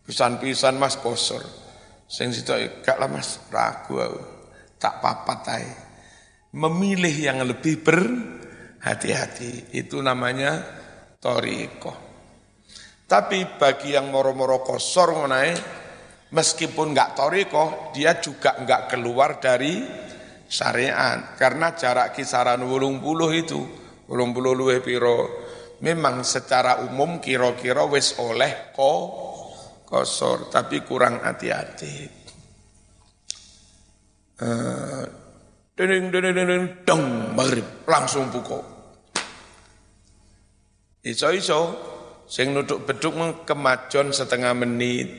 [0.04, 1.42] pisan-pisan Mas kosor.
[2.08, 4.22] Sing sitoke gak lah Mas ragu aku.
[4.78, 5.70] Tak papat ae.
[6.54, 9.74] Memilih yang lebih berhati-hati.
[9.76, 10.64] Itu namanya
[11.18, 12.08] toriko
[13.08, 15.56] tapi bagi yang moro-moro kosor mengenai
[16.28, 19.80] meskipun nggak toriko dia juga nggak keluar dari
[20.48, 21.36] syariat.
[21.36, 23.60] Karena jarak kisaran wulung puluh itu
[24.08, 25.46] wulung puluh luwe piro.
[25.78, 28.92] Memang secara umum kira-kira wis oleh ko
[29.86, 32.18] kosor tapi kurang hati-hati.
[34.38, 35.02] Uh,
[35.74, 38.62] deng deng deng dong maghrib langsung pukul
[41.02, 41.74] iso-iso
[42.30, 45.10] sing nuduk beduk kemajon setengah menit.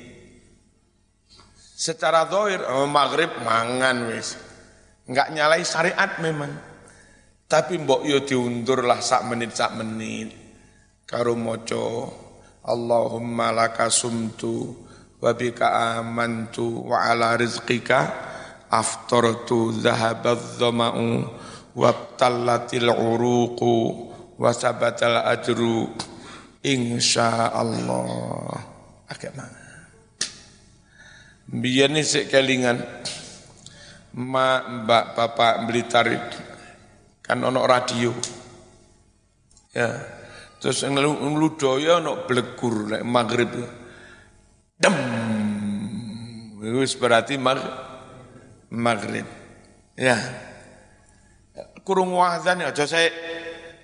[1.55, 4.35] Secara doir oh, maghrib mangan wis
[5.09, 6.53] Enggak nyalai syariat memang.
[7.49, 10.29] Tapi mbok yo diundur lah sak menit sak menit.
[11.09, 12.13] Karo moco
[12.61, 14.85] Allahumma laka sumtu
[15.17, 18.13] wa bika amantu wa ala rizqika
[18.69, 21.25] aftartu dhahabadh dhama'u
[21.73, 23.75] wa tallatil uruqu
[24.37, 25.89] wa sabatal ajru
[26.61, 28.53] insyaallah
[29.09, 29.89] agak mana
[31.49, 32.79] biar ni kelingan
[34.17, 36.25] ma mbak bapak beli tarik
[37.21, 38.13] kan ono radio.
[39.75, 39.89] Ya.
[40.59, 43.53] Terus ngeludoyo ono blegur lek maghrib.
[44.79, 44.95] Dem.
[46.59, 47.59] Wis berarti mag
[48.73, 49.27] maghrib.
[49.93, 50.17] Ya.
[51.85, 53.09] Kurung wazan aja saya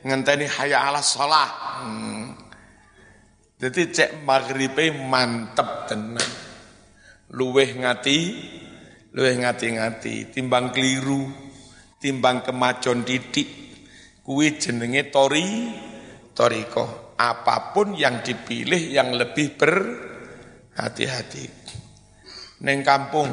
[0.05, 1.49] ngenteni haya ala salah
[1.81, 2.25] hmm.
[3.57, 6.29] jadi cek maghribe mantep tenan
[7.33, 8.17] luweh ngati
[9.15, 11.31] luwih ngati-ngati timbang keliru
[12.03, 13.47] timbang kemajon titik
[14.27, 15.71] kuwi jenenge tori
[16.35, 17.15] toriko.
[17.15, 21.47] Apa pun yang dipilih yang lebih berhati-hati
[22.59, 23.31] neng kampung.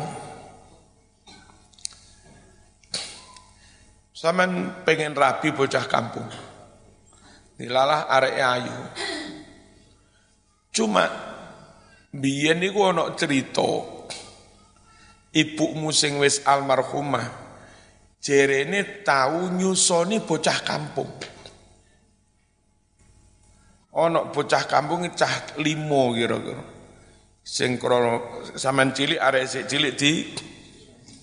[4.15, 6.31] Saman pengen rabi bocah kampung.
[7.59, 8.79] Nilalah arek ayu.
[10.71, 11.11] Cuma
[12.15, 13.67] biyen niku ana cerita
[15.33, 17.43] ibumu sing wis almarhumah
[18.23, 21.11] jerene tahu nyusoni bocah kampung.
[23.93, 26.65] Ono bocah kampung cah limo kira-kira.
[27.43, 28.47] Sing krono
[28.95, 30.13] cilik arek sik cilik di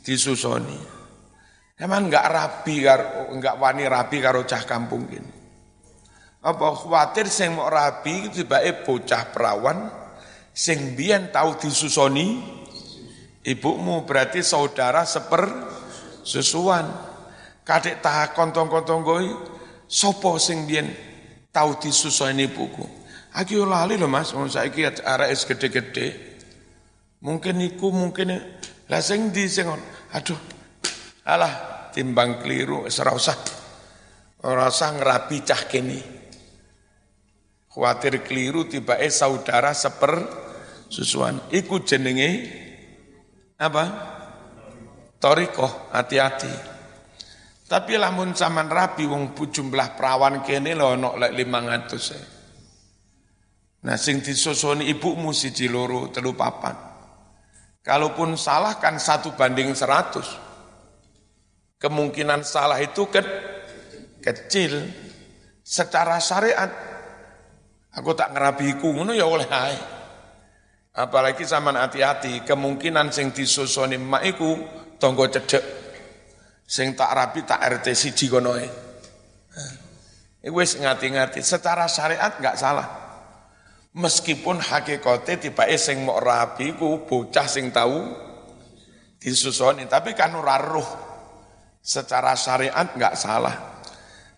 [0.03, 0.78] disusoni.
[1.80, 5.32] Emang enggak rapi karo enggak wani rapi karo cah kampung gini.
[6.43, 9.88] Apa khawatir sing mau rapi tibake bocah perawan
[10.51, 12.60] sing biyen tahu disusoni
[13.50, 15.50] Ibumu berarti saudara seper
[16.22, 17.10] susuan.
[17.66, 19.30] kadek tak kontong-kontong gue,
[19.86, 20.89] sopo sing biyen
[21.54, 22.82] tau disusoni buku.
[23.38, 26.18] Aku lali loh mas, saya kira arah es gede-gede.
[27.22, 28.34] Mungkin iku mungkin
[28.89, 29.70] lah sing di sing
[30.10, 30.39] aduh
[31.28, 31.54] alah
[31.93, 33.38] timbang keliru ora usah
[34.41, 36.00] ora usah ngerapi cah kene.
[37.70, 40.26] Khawatir keliru tiba eh saudara seper
[40.89, 41.38] susuan.
[41.54, 42.30] Iku jenenge
[43.60, 43.84] apa?
[45.20, 46.53] Toriko, hati-hati.
[47.70, 52.20] Tapi lamun zaman rapi wong jumlah perawan kene lho ono lek 500 e.
[53.86, 56.89] Nah sing disusoni ibumu siji loro telu papat.
[57.86, 60.28] Kalaupun salah kan satu banding seratus.
[61.80, 63.22] Kemungkinan salah itu ke,
[64.20, 64.84] kecil.
[65.64, 66.68] Secara syariat,
[67.93, 69.99] aku tak ngerabiku, ngono ya oleh hai.
[71.00, 74.60] Apalagi zaman hati-hati, kemungkinan sing disusoni mak iku
[75.00, 75.64] tonggo cedek.
[76.68, 78.68] Sing tak rapi tak RT siji kono e.
[80.43, 82.88] Iku wis ngati-ngati, secara syariat enggak salah.
[83.95, 88.04] Meskipun hakikate tiba sing mau rapi ku bocah sing tahu
[89.24, 90.60] disusoni, tapi kan ora.
[91.80, 93.56] Secara syariat nggak salah.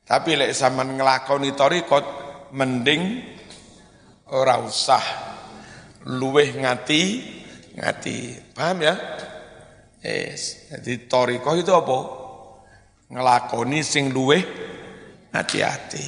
[0.06, 2.06] Tapi lek zaman ngelakoni torikot
[2.54, 3.02] mending
[4.30, 5.31] ora usah
[6.08, 7.04] luweh ngati
[7.78, 8.18] ngati.
[8.56, 8.96] Paham ya?
[10.02, 10.72] Yes.
[10.74, 12.00] Jadi toriko itu apa?
[13.12, 14.42] Ngelakoni sing luweh
[15.30, 16.08] hati-hati.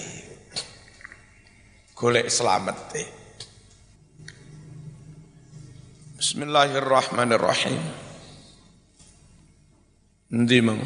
[1.94, 3.10] Golek selamat deh.
[6.18, 7.84] Bismillahirrahmanirrahim.
[10.34, 10.82] Endi mong?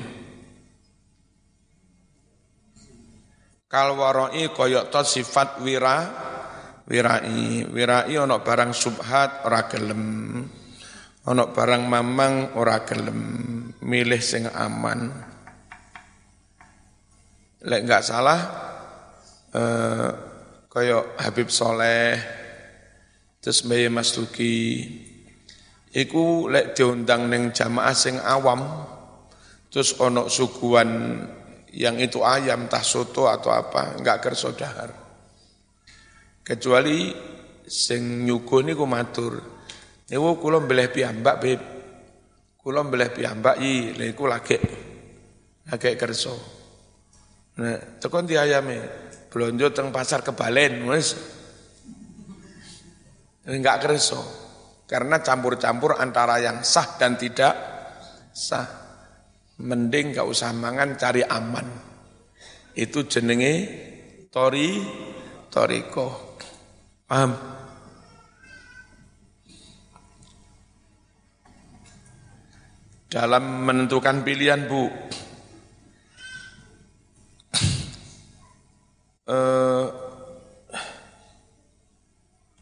[3.67, 6.07] Kal warai kaya to sifat wira
[6.87, 10.03] wirai wirai ana barang subhat ora gelem.
[11.27, 13.19] Ana barang mamang ora gelem.
[13.83, 15.11] Milih sing aman.
[17.67, 18.39] Lek enggak salah
[19.51, 20.09] eh,
[20.71, 22.15] kaya Habib Soleh
[23.41, 24.83] terus Mbah Mas Duki
[25.91, 28.85] iku lek diundang ning jamaah sing awam
[29.73, 31.23] terus ono suguhan
[31.73, 35.06] yang itu ayam tah soto atau apa enggak kerso dahar
[36.47, 37.11] kecuali
[37.67, 39.35] sing nyuguh niku matur.
[40.07, 41.61] Niku kula mbeleh piyambak beb
[42.67, 44.59] kula mbeleh piyambak yi lha iku lagi
[45.71, 46.35] lagi kerso
[47.59, 48.79] nah tekon di ayame?
[49.27, 51.15] Blonjo teng pasar kebalen wis.
[53.47, 54.19] Enggak kerso
[54.87, 57.55] karena campur-campur antara yang sah dan tidak
[58.31, 58.67] sah.
[59.57, 61.67] Mending gak usah mangan cari aman.
[62.77, 63.53] Itu jenenge
[64.29, 64.77] tori
[65.49, 66.26] toriko.
[67.07, 67.31] Paham?
[73.07, 74.91] Dalam menentukan pilihan bu,
[79.31, 79.87] eh,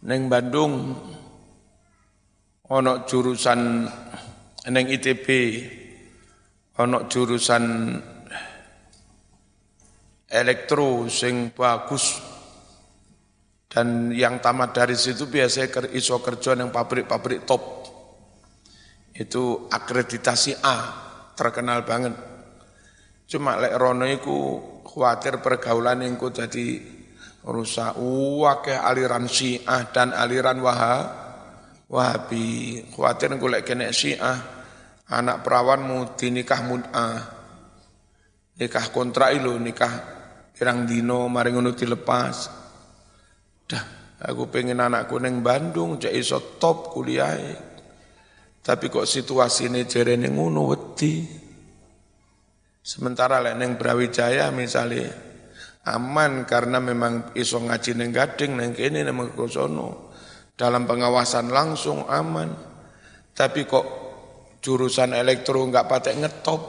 [0.06, 0.94] Neng Bandung
[2.70, 3.90] ono jurusan
[4.70, 5.26] neng ITB
[6.78, 7.66] ono jurusan
[10.30, 12.35] elektro sing bagus
[13.76, 17.84] dan yang tamat dari situ biasanya iso kerja yang pabrik-pabrik top
[19.12, 20.78] itu akreditasi A
[21.36, 22.16] terkenal banget
[23.28, 24.38] cuma lek rono iku
[24.88, 26.80] khawatir pergaulan yang jadi
[27.44, 28.00] rusak
[28.40, 31.26] wakil aliran Syiah dan aliran Wahab
[31.86, 34.42] Wahabi, khawatir golek kena Syiah,
[35.06, 37.18] anak perawanmu dinikah mud'ah.
[38.58, 39.94] Nikah kontrak itu, nikah
[40.58, 42.65] pirang dino mari ngono dilepas.
[43.66, 43.84] Dah,
[44.22, 47.34] aku pengen anakku neng Bandung cek iso top kuliah.
[48.66, 51.26] Tapi kok situasi ini jerene ngono wedi.
[52.86, 55.10] Sementara lek neng Brawijaya misalnya
[55.90, 60.14] aman karena memang iso ngaji neng Gading neng kene neng kosono
[60.54, 62.54] dalam pengawasan langsung aman.
[63.34, 63.86] Tapi kok
[64.62, 66.62] jurusan elektro nggak patek ngetop.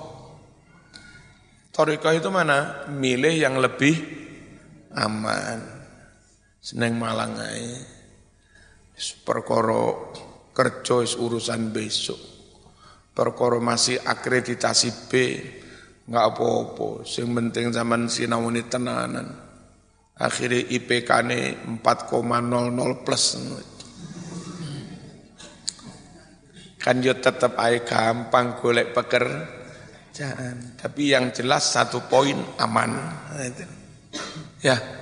[1.73, 2.89] Toriko itu mana?
[2.89, 3.97] Milih yang lebih
[4.97, 5.76] aman.
[6.67, 7.79] Seneng malang aja.
[9.23, 10.11] Perkoro
[10.51, 12.19] kerja urusan besok.
[13.15, 15.11] Perkoro masih akreditasi B.
[16.11, 17.07] Nggak apa-apa.
[17.07, 19.31] Yang penting zaman sinawuni tenanan.
[20.19, 21.55] Akhirnya IPK ini
[21.87, 23.25] 4,00 plus.
[26.83, 30.75] Kan yo tetap aja gampang golek pekerjaan.
[30.83, 32.91] Tapi yang jelas satu poin aman.
[34.67, 34.96] Ya.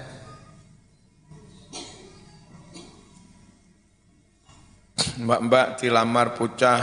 [4.94, 6.80] Mbak-mbak dilamar bocah,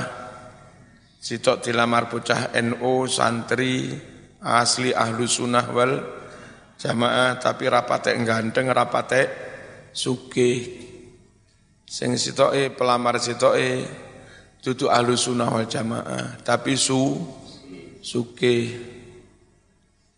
[1.16, 3.96] sitok dilamar bocah NU, santri,
[4.42, 5.94] asli ahlu sunnah wal
[6.82, 9.22] jamaah tapi rapate ganteng rapate
[9.94, 10.52] suke
[11.86, 13.86] sing sitoke pelamar sitoke
[14.58, 17.22] tutu ahlu sunnah wal jamaah tapi su
[18.02, 18.56] suke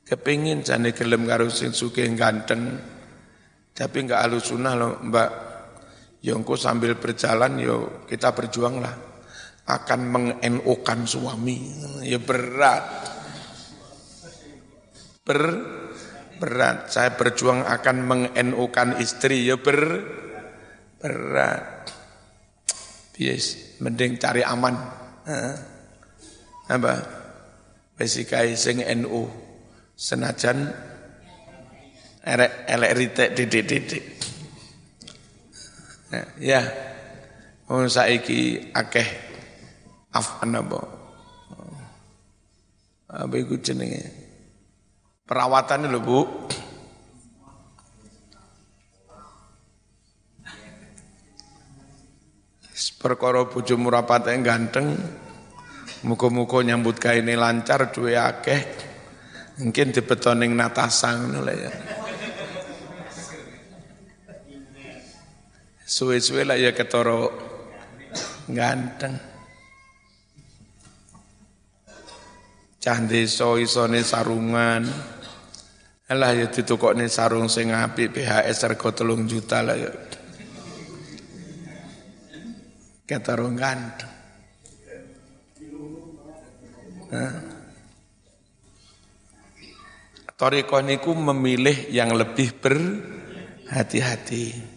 [0.07, 1.75] kepingin jane gelem karo sing
[2.15, 2.79] ganteng
[3.75, 5.29] tapi enggak ahlu sunnah loh mbak
[6.23, 8.95] Yongko sambil berjalan yo kita berjuanglah
[9.67, 11.59] akan mengenokan suami.
[12.07, 12.83] Ya berat.
[15.27, 15.41] Ber
[16.39, 16.87] berat.
[16.95, 19.43] Saya berjuang akan mengenokan istri.
[19.43, 19.99] Ya ber
[21.03, 21.91] berat.
[23.11, 24.75] Bias mending cari aman.
[26.71, 26.93] Apa?
[27.99, 29.27] Besikai sing NU
[29.93, 30.71] senajan
[32.23, 34.03] erek elek ritek didik-didik
[36.41, 36.61] ya
[37.69, 39.07] oh saiki akeh
[40.13, 40.79] afan apa?
[43.13, 44.09] Apa iku jenenge?
[45.29, 46.19] Perawatan lho Bu.
[53.03, 54.95] Perkara bojomu rapate ganteng.
[56.07, 58.61] Muga-muga nyambut kaine lancar duwe akeh.
[59.61, 62.02] Mungkin dibetoning natasang ngono ya
[65.93, 67.29] Suwe-suwe lah ya ketoro
[68.49, 69.13] ganteng.
[72.81, 74.89] Cah desa isone sarungan.
[76.09, 79.93] Alah ya ditukokne sarung sing apik BHS rego telung juta lah ya.
[83.05, 84.09] Ketoro ganteng.
[90.33, 94.72] Toriko niku memilih yang lebih berhati-hati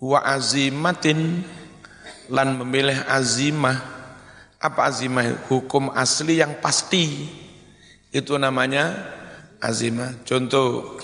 [0.00, 1.44] wa azimatin
[2.32, 3.94] lan memilih azimah.
[4.56, 5.46] Apa azimah?
[5.46, 7.28] Hukum asli yang pasti.
[8.10, 8.92] Itu namanya
[9.60, 10.24] azimah.
[10.24, 10.96] Contoh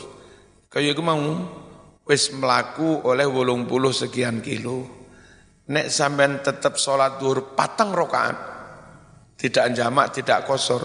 [0.73, 1.21] kayak aku mau
[2.09, 4.89] wis melaku oleh wolung puluh sekian kilo.
[5.63, 8.35] Nek sampean tetap sholat duhur patang rokaat
[9.39, 10.83] tidak jamak tidak kosor.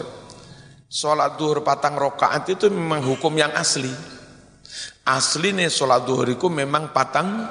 [0.87, 3.89] Sholat duhur patang rokaat itu memang hukum yang asli.
[5.07, 7.47] Asli nih sholat duhur memang patang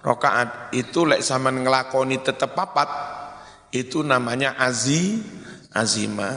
[0.00, 2.88] rokaat itu lek sampean ngelakoni tetep papat
[3.70, 5.20] itu namanya azi
[5.72, 6.30] azima.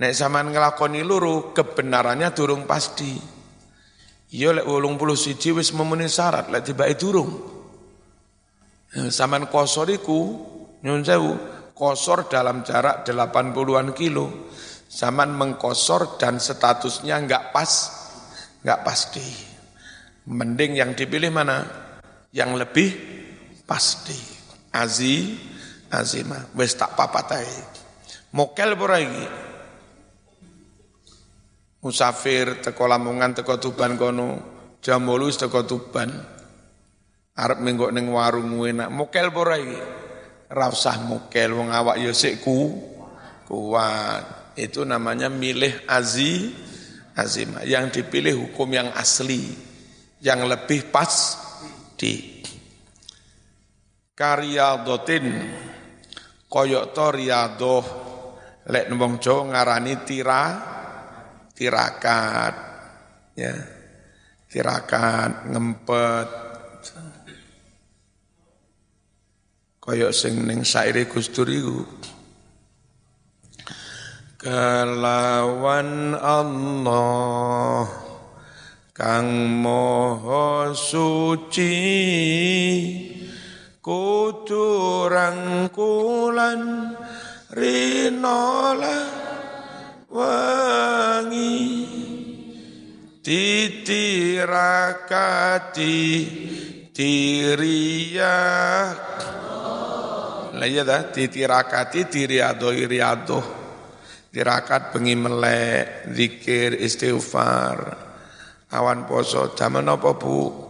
[0.00, 3.12] Nek sampean ngelakoni luru kebenarannya durung pasti.
[4.30, 7.30] Iya lek 81 wis memenuhi syarat lek tiba durung.
[8.90, 10.20] Sampean kosor iku
[10.82, 11.32] nyun sewu
[11.74, 14.50] kosor dalam jarak 80-an kilo.
[14.90, 17.70] Zaman mengkosor dan statusnya enggak pas
[18.66, 19.22] enggak pasti.
[20.26, 21.62] Mending yang dipilih mana
[22.34, 22.94] yang lebih
[23.66, 24.38] pasti.
[24.70, 25.34] Azi,
[25.90, 27.46] azima, wis tak papatai.
[28.30, 29.26] Mokel ora iki?
[31.82, 34.28] Musafir teko Lamongan teko Tuban kono,
[34.78, 36.10] jam 8 teko Tuban.
[37.34, 38.94] Arep menggok ning warung enak.
[38.94, 39.80] Mokel ora iki?
[40.50, 40.70] Ra
[41.06, 42.78] mokel wong awak ya ku
[43.50, 44.54] kuat.
[44.54, 46.54] Itu namanya milih azi
[47.18, 47.66] azima.
[47.66, 49.50] Yang dipilih hukum yang asli,
[50.22, 51.49] yang lebih pas
[52.00, 52.40] di
[54.16, 55.28] karyadotin
[56.48, 57.84] koyok to riyadoh
[58.72, 58.88] lek
[59.20, 60.44] Jawa ngarani tira
[61.52, 62.54] tirakat
[63.36, 63.52] ya.
[64.50, 66.28] Tirakat ngempet.
[69.78, 71.46] Koyok sing ning saire Gustur
[74.40, 77.84] kelawan Allah
[79.00, 81.72] Kang Moho Suci
[83.80, 86.92] kudu rangkulan
[87.48, 89.00] rinola
[90.12, 91.64] wangi
[93.24, 93.96] titirakati
[96.92, 98.20] tiriyak
[100.60, 103.40] lah iya dah titirakati tiriado iriado
[104.28, 108.09] tirakat bengi melek zikir istighfar
[108.70, 109.54] awan poso.
[109.54, 110.68] Zaman apa Bu?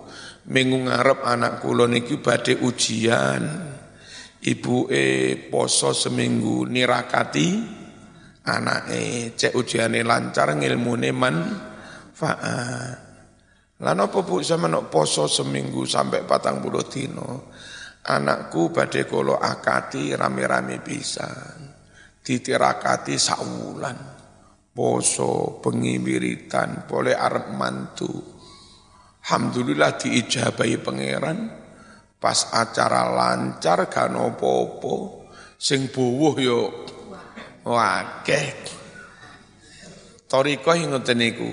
[0.51, 3.70] Minggu ngarep anak kula niki badhe ujian.
[4.40, 7.48] Ibu e poso seminggu nirakati
[8.48, 9.36] anake.
[9.36, 12.98] Cek ujiane lancar ngilmune manfaat.
[13.80, 14.40] Lan apa Bu?
[14.40, 17.53] Sampeyan poso seminggu sampai patang puluh dino
[18.01, 21.68] anakku badhe kula akati rame-rame pisan.
[22.20, 24.09] Ditirakati saulan
[24.70, 28.10] poso, bengi wiritan, boleh arep mantu.
[29.20, 31.38] Alhamdulillah diijabahi pangeran.
[32.20, 35.24] Pas acara lancar gak nopo-opo.
[35.56, 36.60] Sing buwuh yo
[37.64, 38.48] wakeh.
[40.30, 41.50] Toriko ngoten niku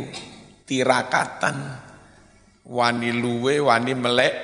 [0.68, 1.56] tirakatan
[2.68, 4.36] wani luwe wani melek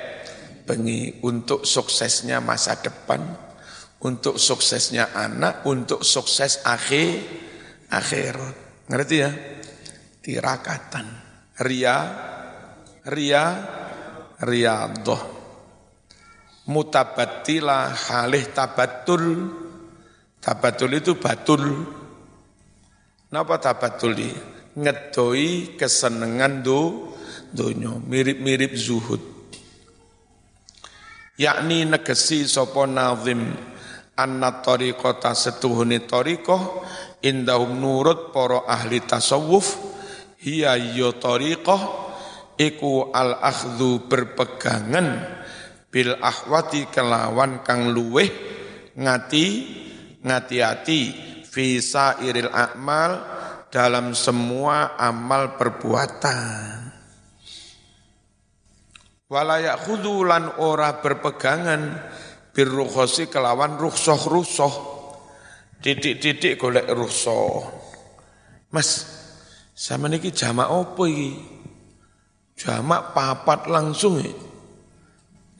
[0.64, 3.20] bengi untuk suksesnya masa depan,
[4.00, 7.20] untuk suksesnya anak, untuk sukses akhir
[7.92, 8.63] akhirat.
[8.88, 9.30] Ngerti ya?
[10.20, 11.06] Tirakatan.
[11.60, 11.96] Ria
[13.08, 13.44] ria
[14.40, 15.22] riyadhah.
[16.68, 19.24] Mutabattilah halih tabatul.
[20.40, 21.64] Tabatul itu batul
[23.34, 24.30] Napa tabatul di?
[24.78, 27.10] Ngedoi kesenengan do
[27.50, 29.18] dunyo mirip-mirip zuhud.
[31.34, 33.42] Yakni negesi sopo nazim
[34.14, 36.62] anna tariqata setuhuni tariqah
[37.24, 39.80] indahum nurut para ahli tasawuf
[40.44, 41.76] hiya yo ya
[42.60, 45.24] iku al akhdhu berpegangan
[45.88, 48.28] bil ahwati kelawan kang luweh
[48.94, 49.46] ngati
[50.22, 51.00] ngati-ati
[51.42, 53.12] fi sairil a'mal
[53.74, 56.94] dalam semua amal perbuatan.
[59.26, 61.98] Walayak khudulan ora berpegangan
[62.54, 64.93] birrukhosi kelawan rukhsoh-rukhsoh.
[65.84, 67.68] Didik-didik golek rukhsoh.
[68.72, 69.04] Mas,
[69.76, 71.36] sama niki jamak opo iki?
[72.56, 74.32] Jamak papat langsung ya.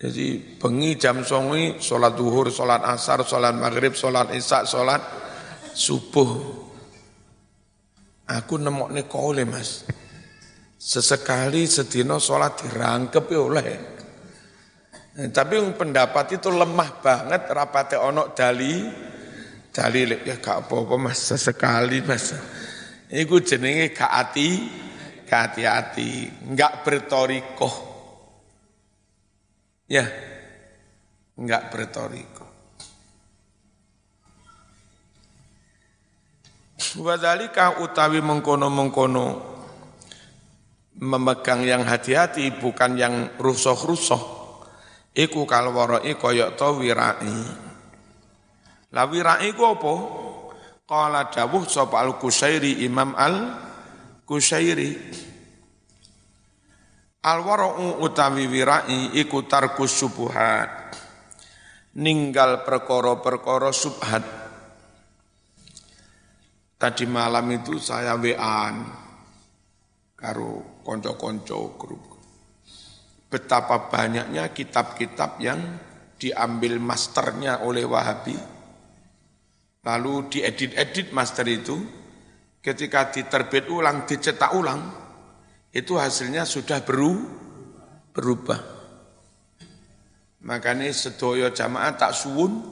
[0.01, 5.05] Jadi bengi jam songi, sholat duhur, sholat asar, sholat maghrib, sholat isya, sholat
[5.75, 6.31] subuh
[8.31, 9.83] aku nemok kole mas
[10.79, 13.69] sesekali sedino sholat dirangkep ya oleh
[15.19, 18.87] nah, tapi pendapat itu lemah banget rapate onok dali
[19.75, 22.31] dali ya gak apa-apa mas sesekali mas
[23.15, 24.49] Iku jenenge gak hati,
[25.29, 27.75] gak hati-hati, enggak bertorikoh.
[29.87, 30.09] Ya,
[31.39, 32.51] enggak bertorikoh.
[36.99, 39.55] Wadhalika utawi mengkono-mengkono
[40.99, 44.43] memegang yang hati-hati bukan yang rusoh-rusoh.
[45.15, 47.64] Iku kalwaroi koyok to wirai.
[48.95, 49.95] La wirai ku apa?
[50.87, 54.91] Qala dawuh sapa al-Kusairi Imam al-Kusairi.
[57.25, 60.95] Al-wara'u utawi wirai iku tarkus subuhat.
[61.95, 64.45] Ninggal perkara-perkara subhat
[66.85, 68.77] Tadi malam itu saya WA-an
[70.13, 72.05] karo konco-konco grup.
[73.33, 75.65] Betapa banyaknya kitab-kitab yang
[76.21, 78.54] diambil masternya oleh Wahabi.
[79.85, 81.77] Lalu diedit-edit master itu,
[82.65, 84.81] ketika diterbit ulang, dicetak ulang,
[85.77, 87.21] itu hasilnya sudah beru,
[88.17, 88.61] berubah.
[90.45, 92.65] Makanya sedoyo jamaah tak suwun,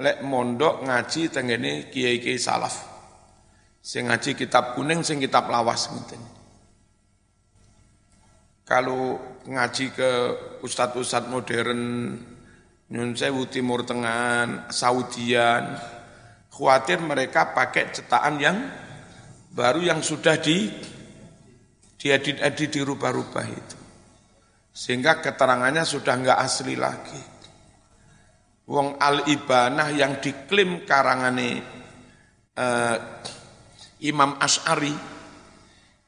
[0.00, 2.88] lek mondok ngaji tenggene kiai-kiai salaf.
[3.82, 6.22] Sing ngaji kitab kuning, sing kitab lawas ngeten.
[8.62, 10.10] Kalau ngaji ke
[10.64, 11.80] ustadz-ustadz modern
[12.92, 15.80] Nyun Sewu Timur Tengah, Saudian,
[16.52, 18.56] khawatir mereka pakai cetakan yang
[19.56, 20.68] baru yang sudah di
[21.96, 23.78] diedit-edit dirubah-rubah itu.
[24.72, 27.22] Sehingga keterangannya sudah enggak asli lagi.
[28.68, 31.60] Wong al-ibanah yang diklaim karangane
[32.56, 32.96] eh,
[34.02, 34.94] Imam Ash'ari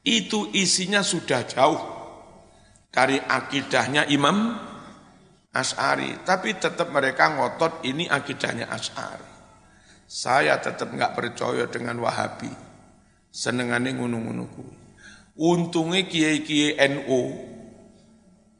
[0.05, 1.81] itu isinya sudah jauh
[2.89, 4.57] dari akidahnya Imam
[5.53, 6.25] Ash'ari.
[6.25, 9.34] Tapi tetap mereka ngotot ini akidahnya Ash'ari.
[10.05, 12.49] Saya tetap nggak percaya dengan Wahabi.
[13.35, 14.47] Senengane ngunu-ngunu
[15.35, 17.21] Untungnya kiai-kiai NU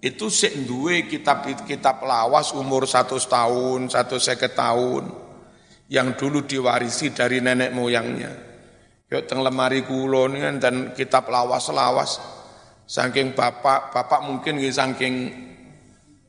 [0.03, 5.07] itu sik duwe kitab-kitab lawas umur satu tahun, satu seket tahun
[5.87, 8.33] yang dulu diwarisi dari nenek moyangnya.
[9.07, 12.19] Yuk teng lemari kula kan dan kitab lawas-lawas.
[12.85, 15.31] Saking bapak, bapak mungkin saking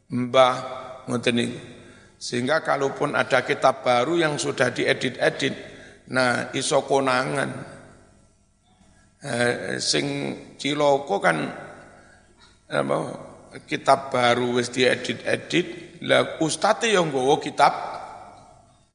[0.09, 0.57] mbah
[1.11, 1.76] ngoten niku.
[2.17, 5.55] Sehingga kalaupun ada kitab baru yang sudah diedit-edit,
[6.13, 7.77] nah iso konangan.
[9.21, 10.07] Eh, sing
[10.57, 11.37] ciloko kan
[12.73, 12.97] apa,
[13.69, 17.73] kitab baru wis diedit-edit, lah ustate yang nggawa kitab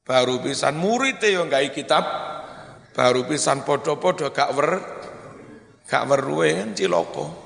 [0.02, 2.04] baru pisan murid yang gawe kitab
[2.90, 4.70] baru pisan podo-podo gak wer
[5.86, 7.41] gak weruwe kan ciloko.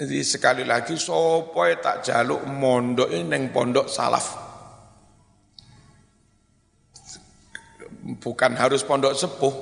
[0.00, 4.32] Jadi sekali lagi sopo tak jaluk mondok ini neng pondok salaf.
[8.00, 9.54] Bukan harus pondok sepuh.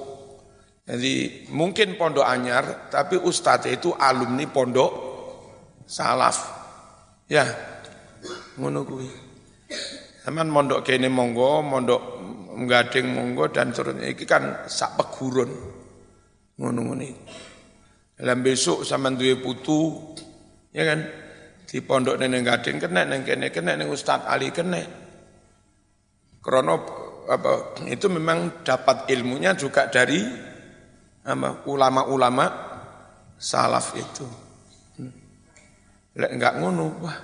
[0.86, 4.92] Jadi mungkin pondok anyar, tapi ustadz itu alumni pondok
[5.90, 6.38] salaf.
[7.26, 7.42] Ya,
[8.62, 9.10] ngono kuwi.
[10.30, 12.02] Mondok kene monggo, mondok
[12.58, 15.50] nggading monggo dan turunnya iki kan sak pegurun
[16.58, 17.06] ngono-ngono
[18.18, 20.10] dalam besok sama duwe putu
[20.78, 21.00] ya kan?
[21.66, 24.78] Di pondok neneng gading kena neng kene kena neng Ustad Ali kena.
[26.38, 26.74] Krono
[27.28, 30.22] apa itu memang dapat ilmunya juga dari
[31.68, 32.46] ulama-ulama
[33.36, 34.26] salaf itu.
[34.96, 35.12] Hmm.
[36.16, 37.18] lek enggak ngono wah.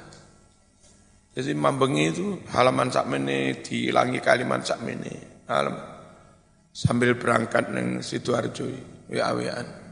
[1.34, 5.42] Jadi mambengi itu halaman sak mene dilangi kalimat sak mene.
[5.48, 5.74] Alam.
[6.74, 8.66] Sambil berangkat neng Sidoarjo
[9.08, 9.84] wa-waan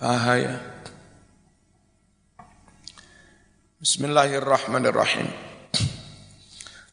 [0.00, 0.79] bahaya
[3.80, 5.24] Bismillahirrahmanirrahim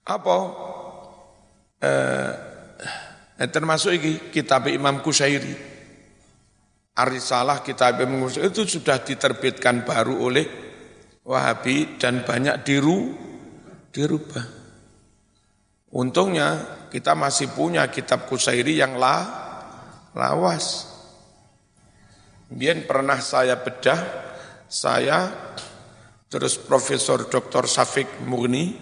[0.08, 0.38] apa
[1.84, 2.32] eh,
[3.44, 5.52] eh, termasuk ini kitab Imam Kusairi
[6.96, 10.48] Arisalah kitab Imam Kusairi itu sudah diterbitkan baru oleh
[11.28, 13.12] Wahabi dan banyak diru
[13.92, 14.48] dirubah.
[15.92, 19.28] Untungnya kita masih punya kitab Kusairi yang la,
[20.16, 20.88] lawas.
[22.48, 24.00] Biar pernah saya bedah,
[24.72, 25.28] saya
[26.28, 27.68] terus Profesor Dr.
[27.68, 28.76] Safik Murni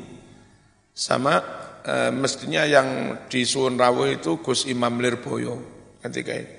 [0.91, 1.41] sama
[1.85, 5.55] e, mestinya yang di Suwon Rawu itu Gus Imam Lirboyo
[6.01, 6.55] ketika ini.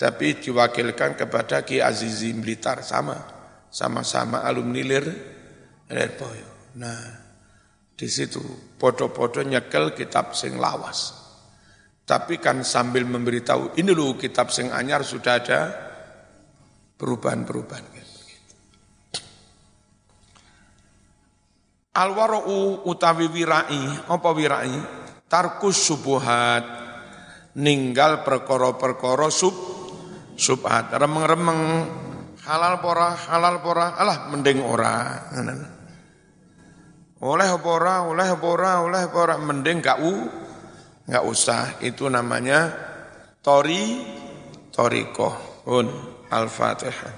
[0.00, 3.16] Tapi diwakilkan kepada Ki Azizi Blitar sama
[3.68, 5.06] sama-sama alumni lir
[5.90, 6.48] Lirboyo.
[6.80, 7.02] Nah,
[8.00, 8.40] di situ
[8.80, 11.18] podo-podo nyekel kitab sing lawas.
[12.08, 15.60] Tapi kan sambil memberitahu, ini loh kitab sing anyar sudah ada
[16.98, 17.89] perubahan-perubahan.
[21.90, 24.78] Alwaru utawi wirai, apa wirai?
[25.26, 26.62] Tarkus subuhat,
[27.58, 29.54] ninggal perkoro-perkoro sub,
[30.38, 31.60] subhat, remeng-remeng
[32.46, 34.94] halal pora, halal pora, alah mending ora.
[37.20, 40.14] Oleh pora, oleh pora, oleh pora, mending gak u,
[41.10, 41.82] gak usah.
[41.82, 42.70] Itu namanya
[43.42, 44.02] tori,
[44.70, 45.50] toriko.
[45.68, 45.86] Un,
[46.32, 47.14] al-fatihah.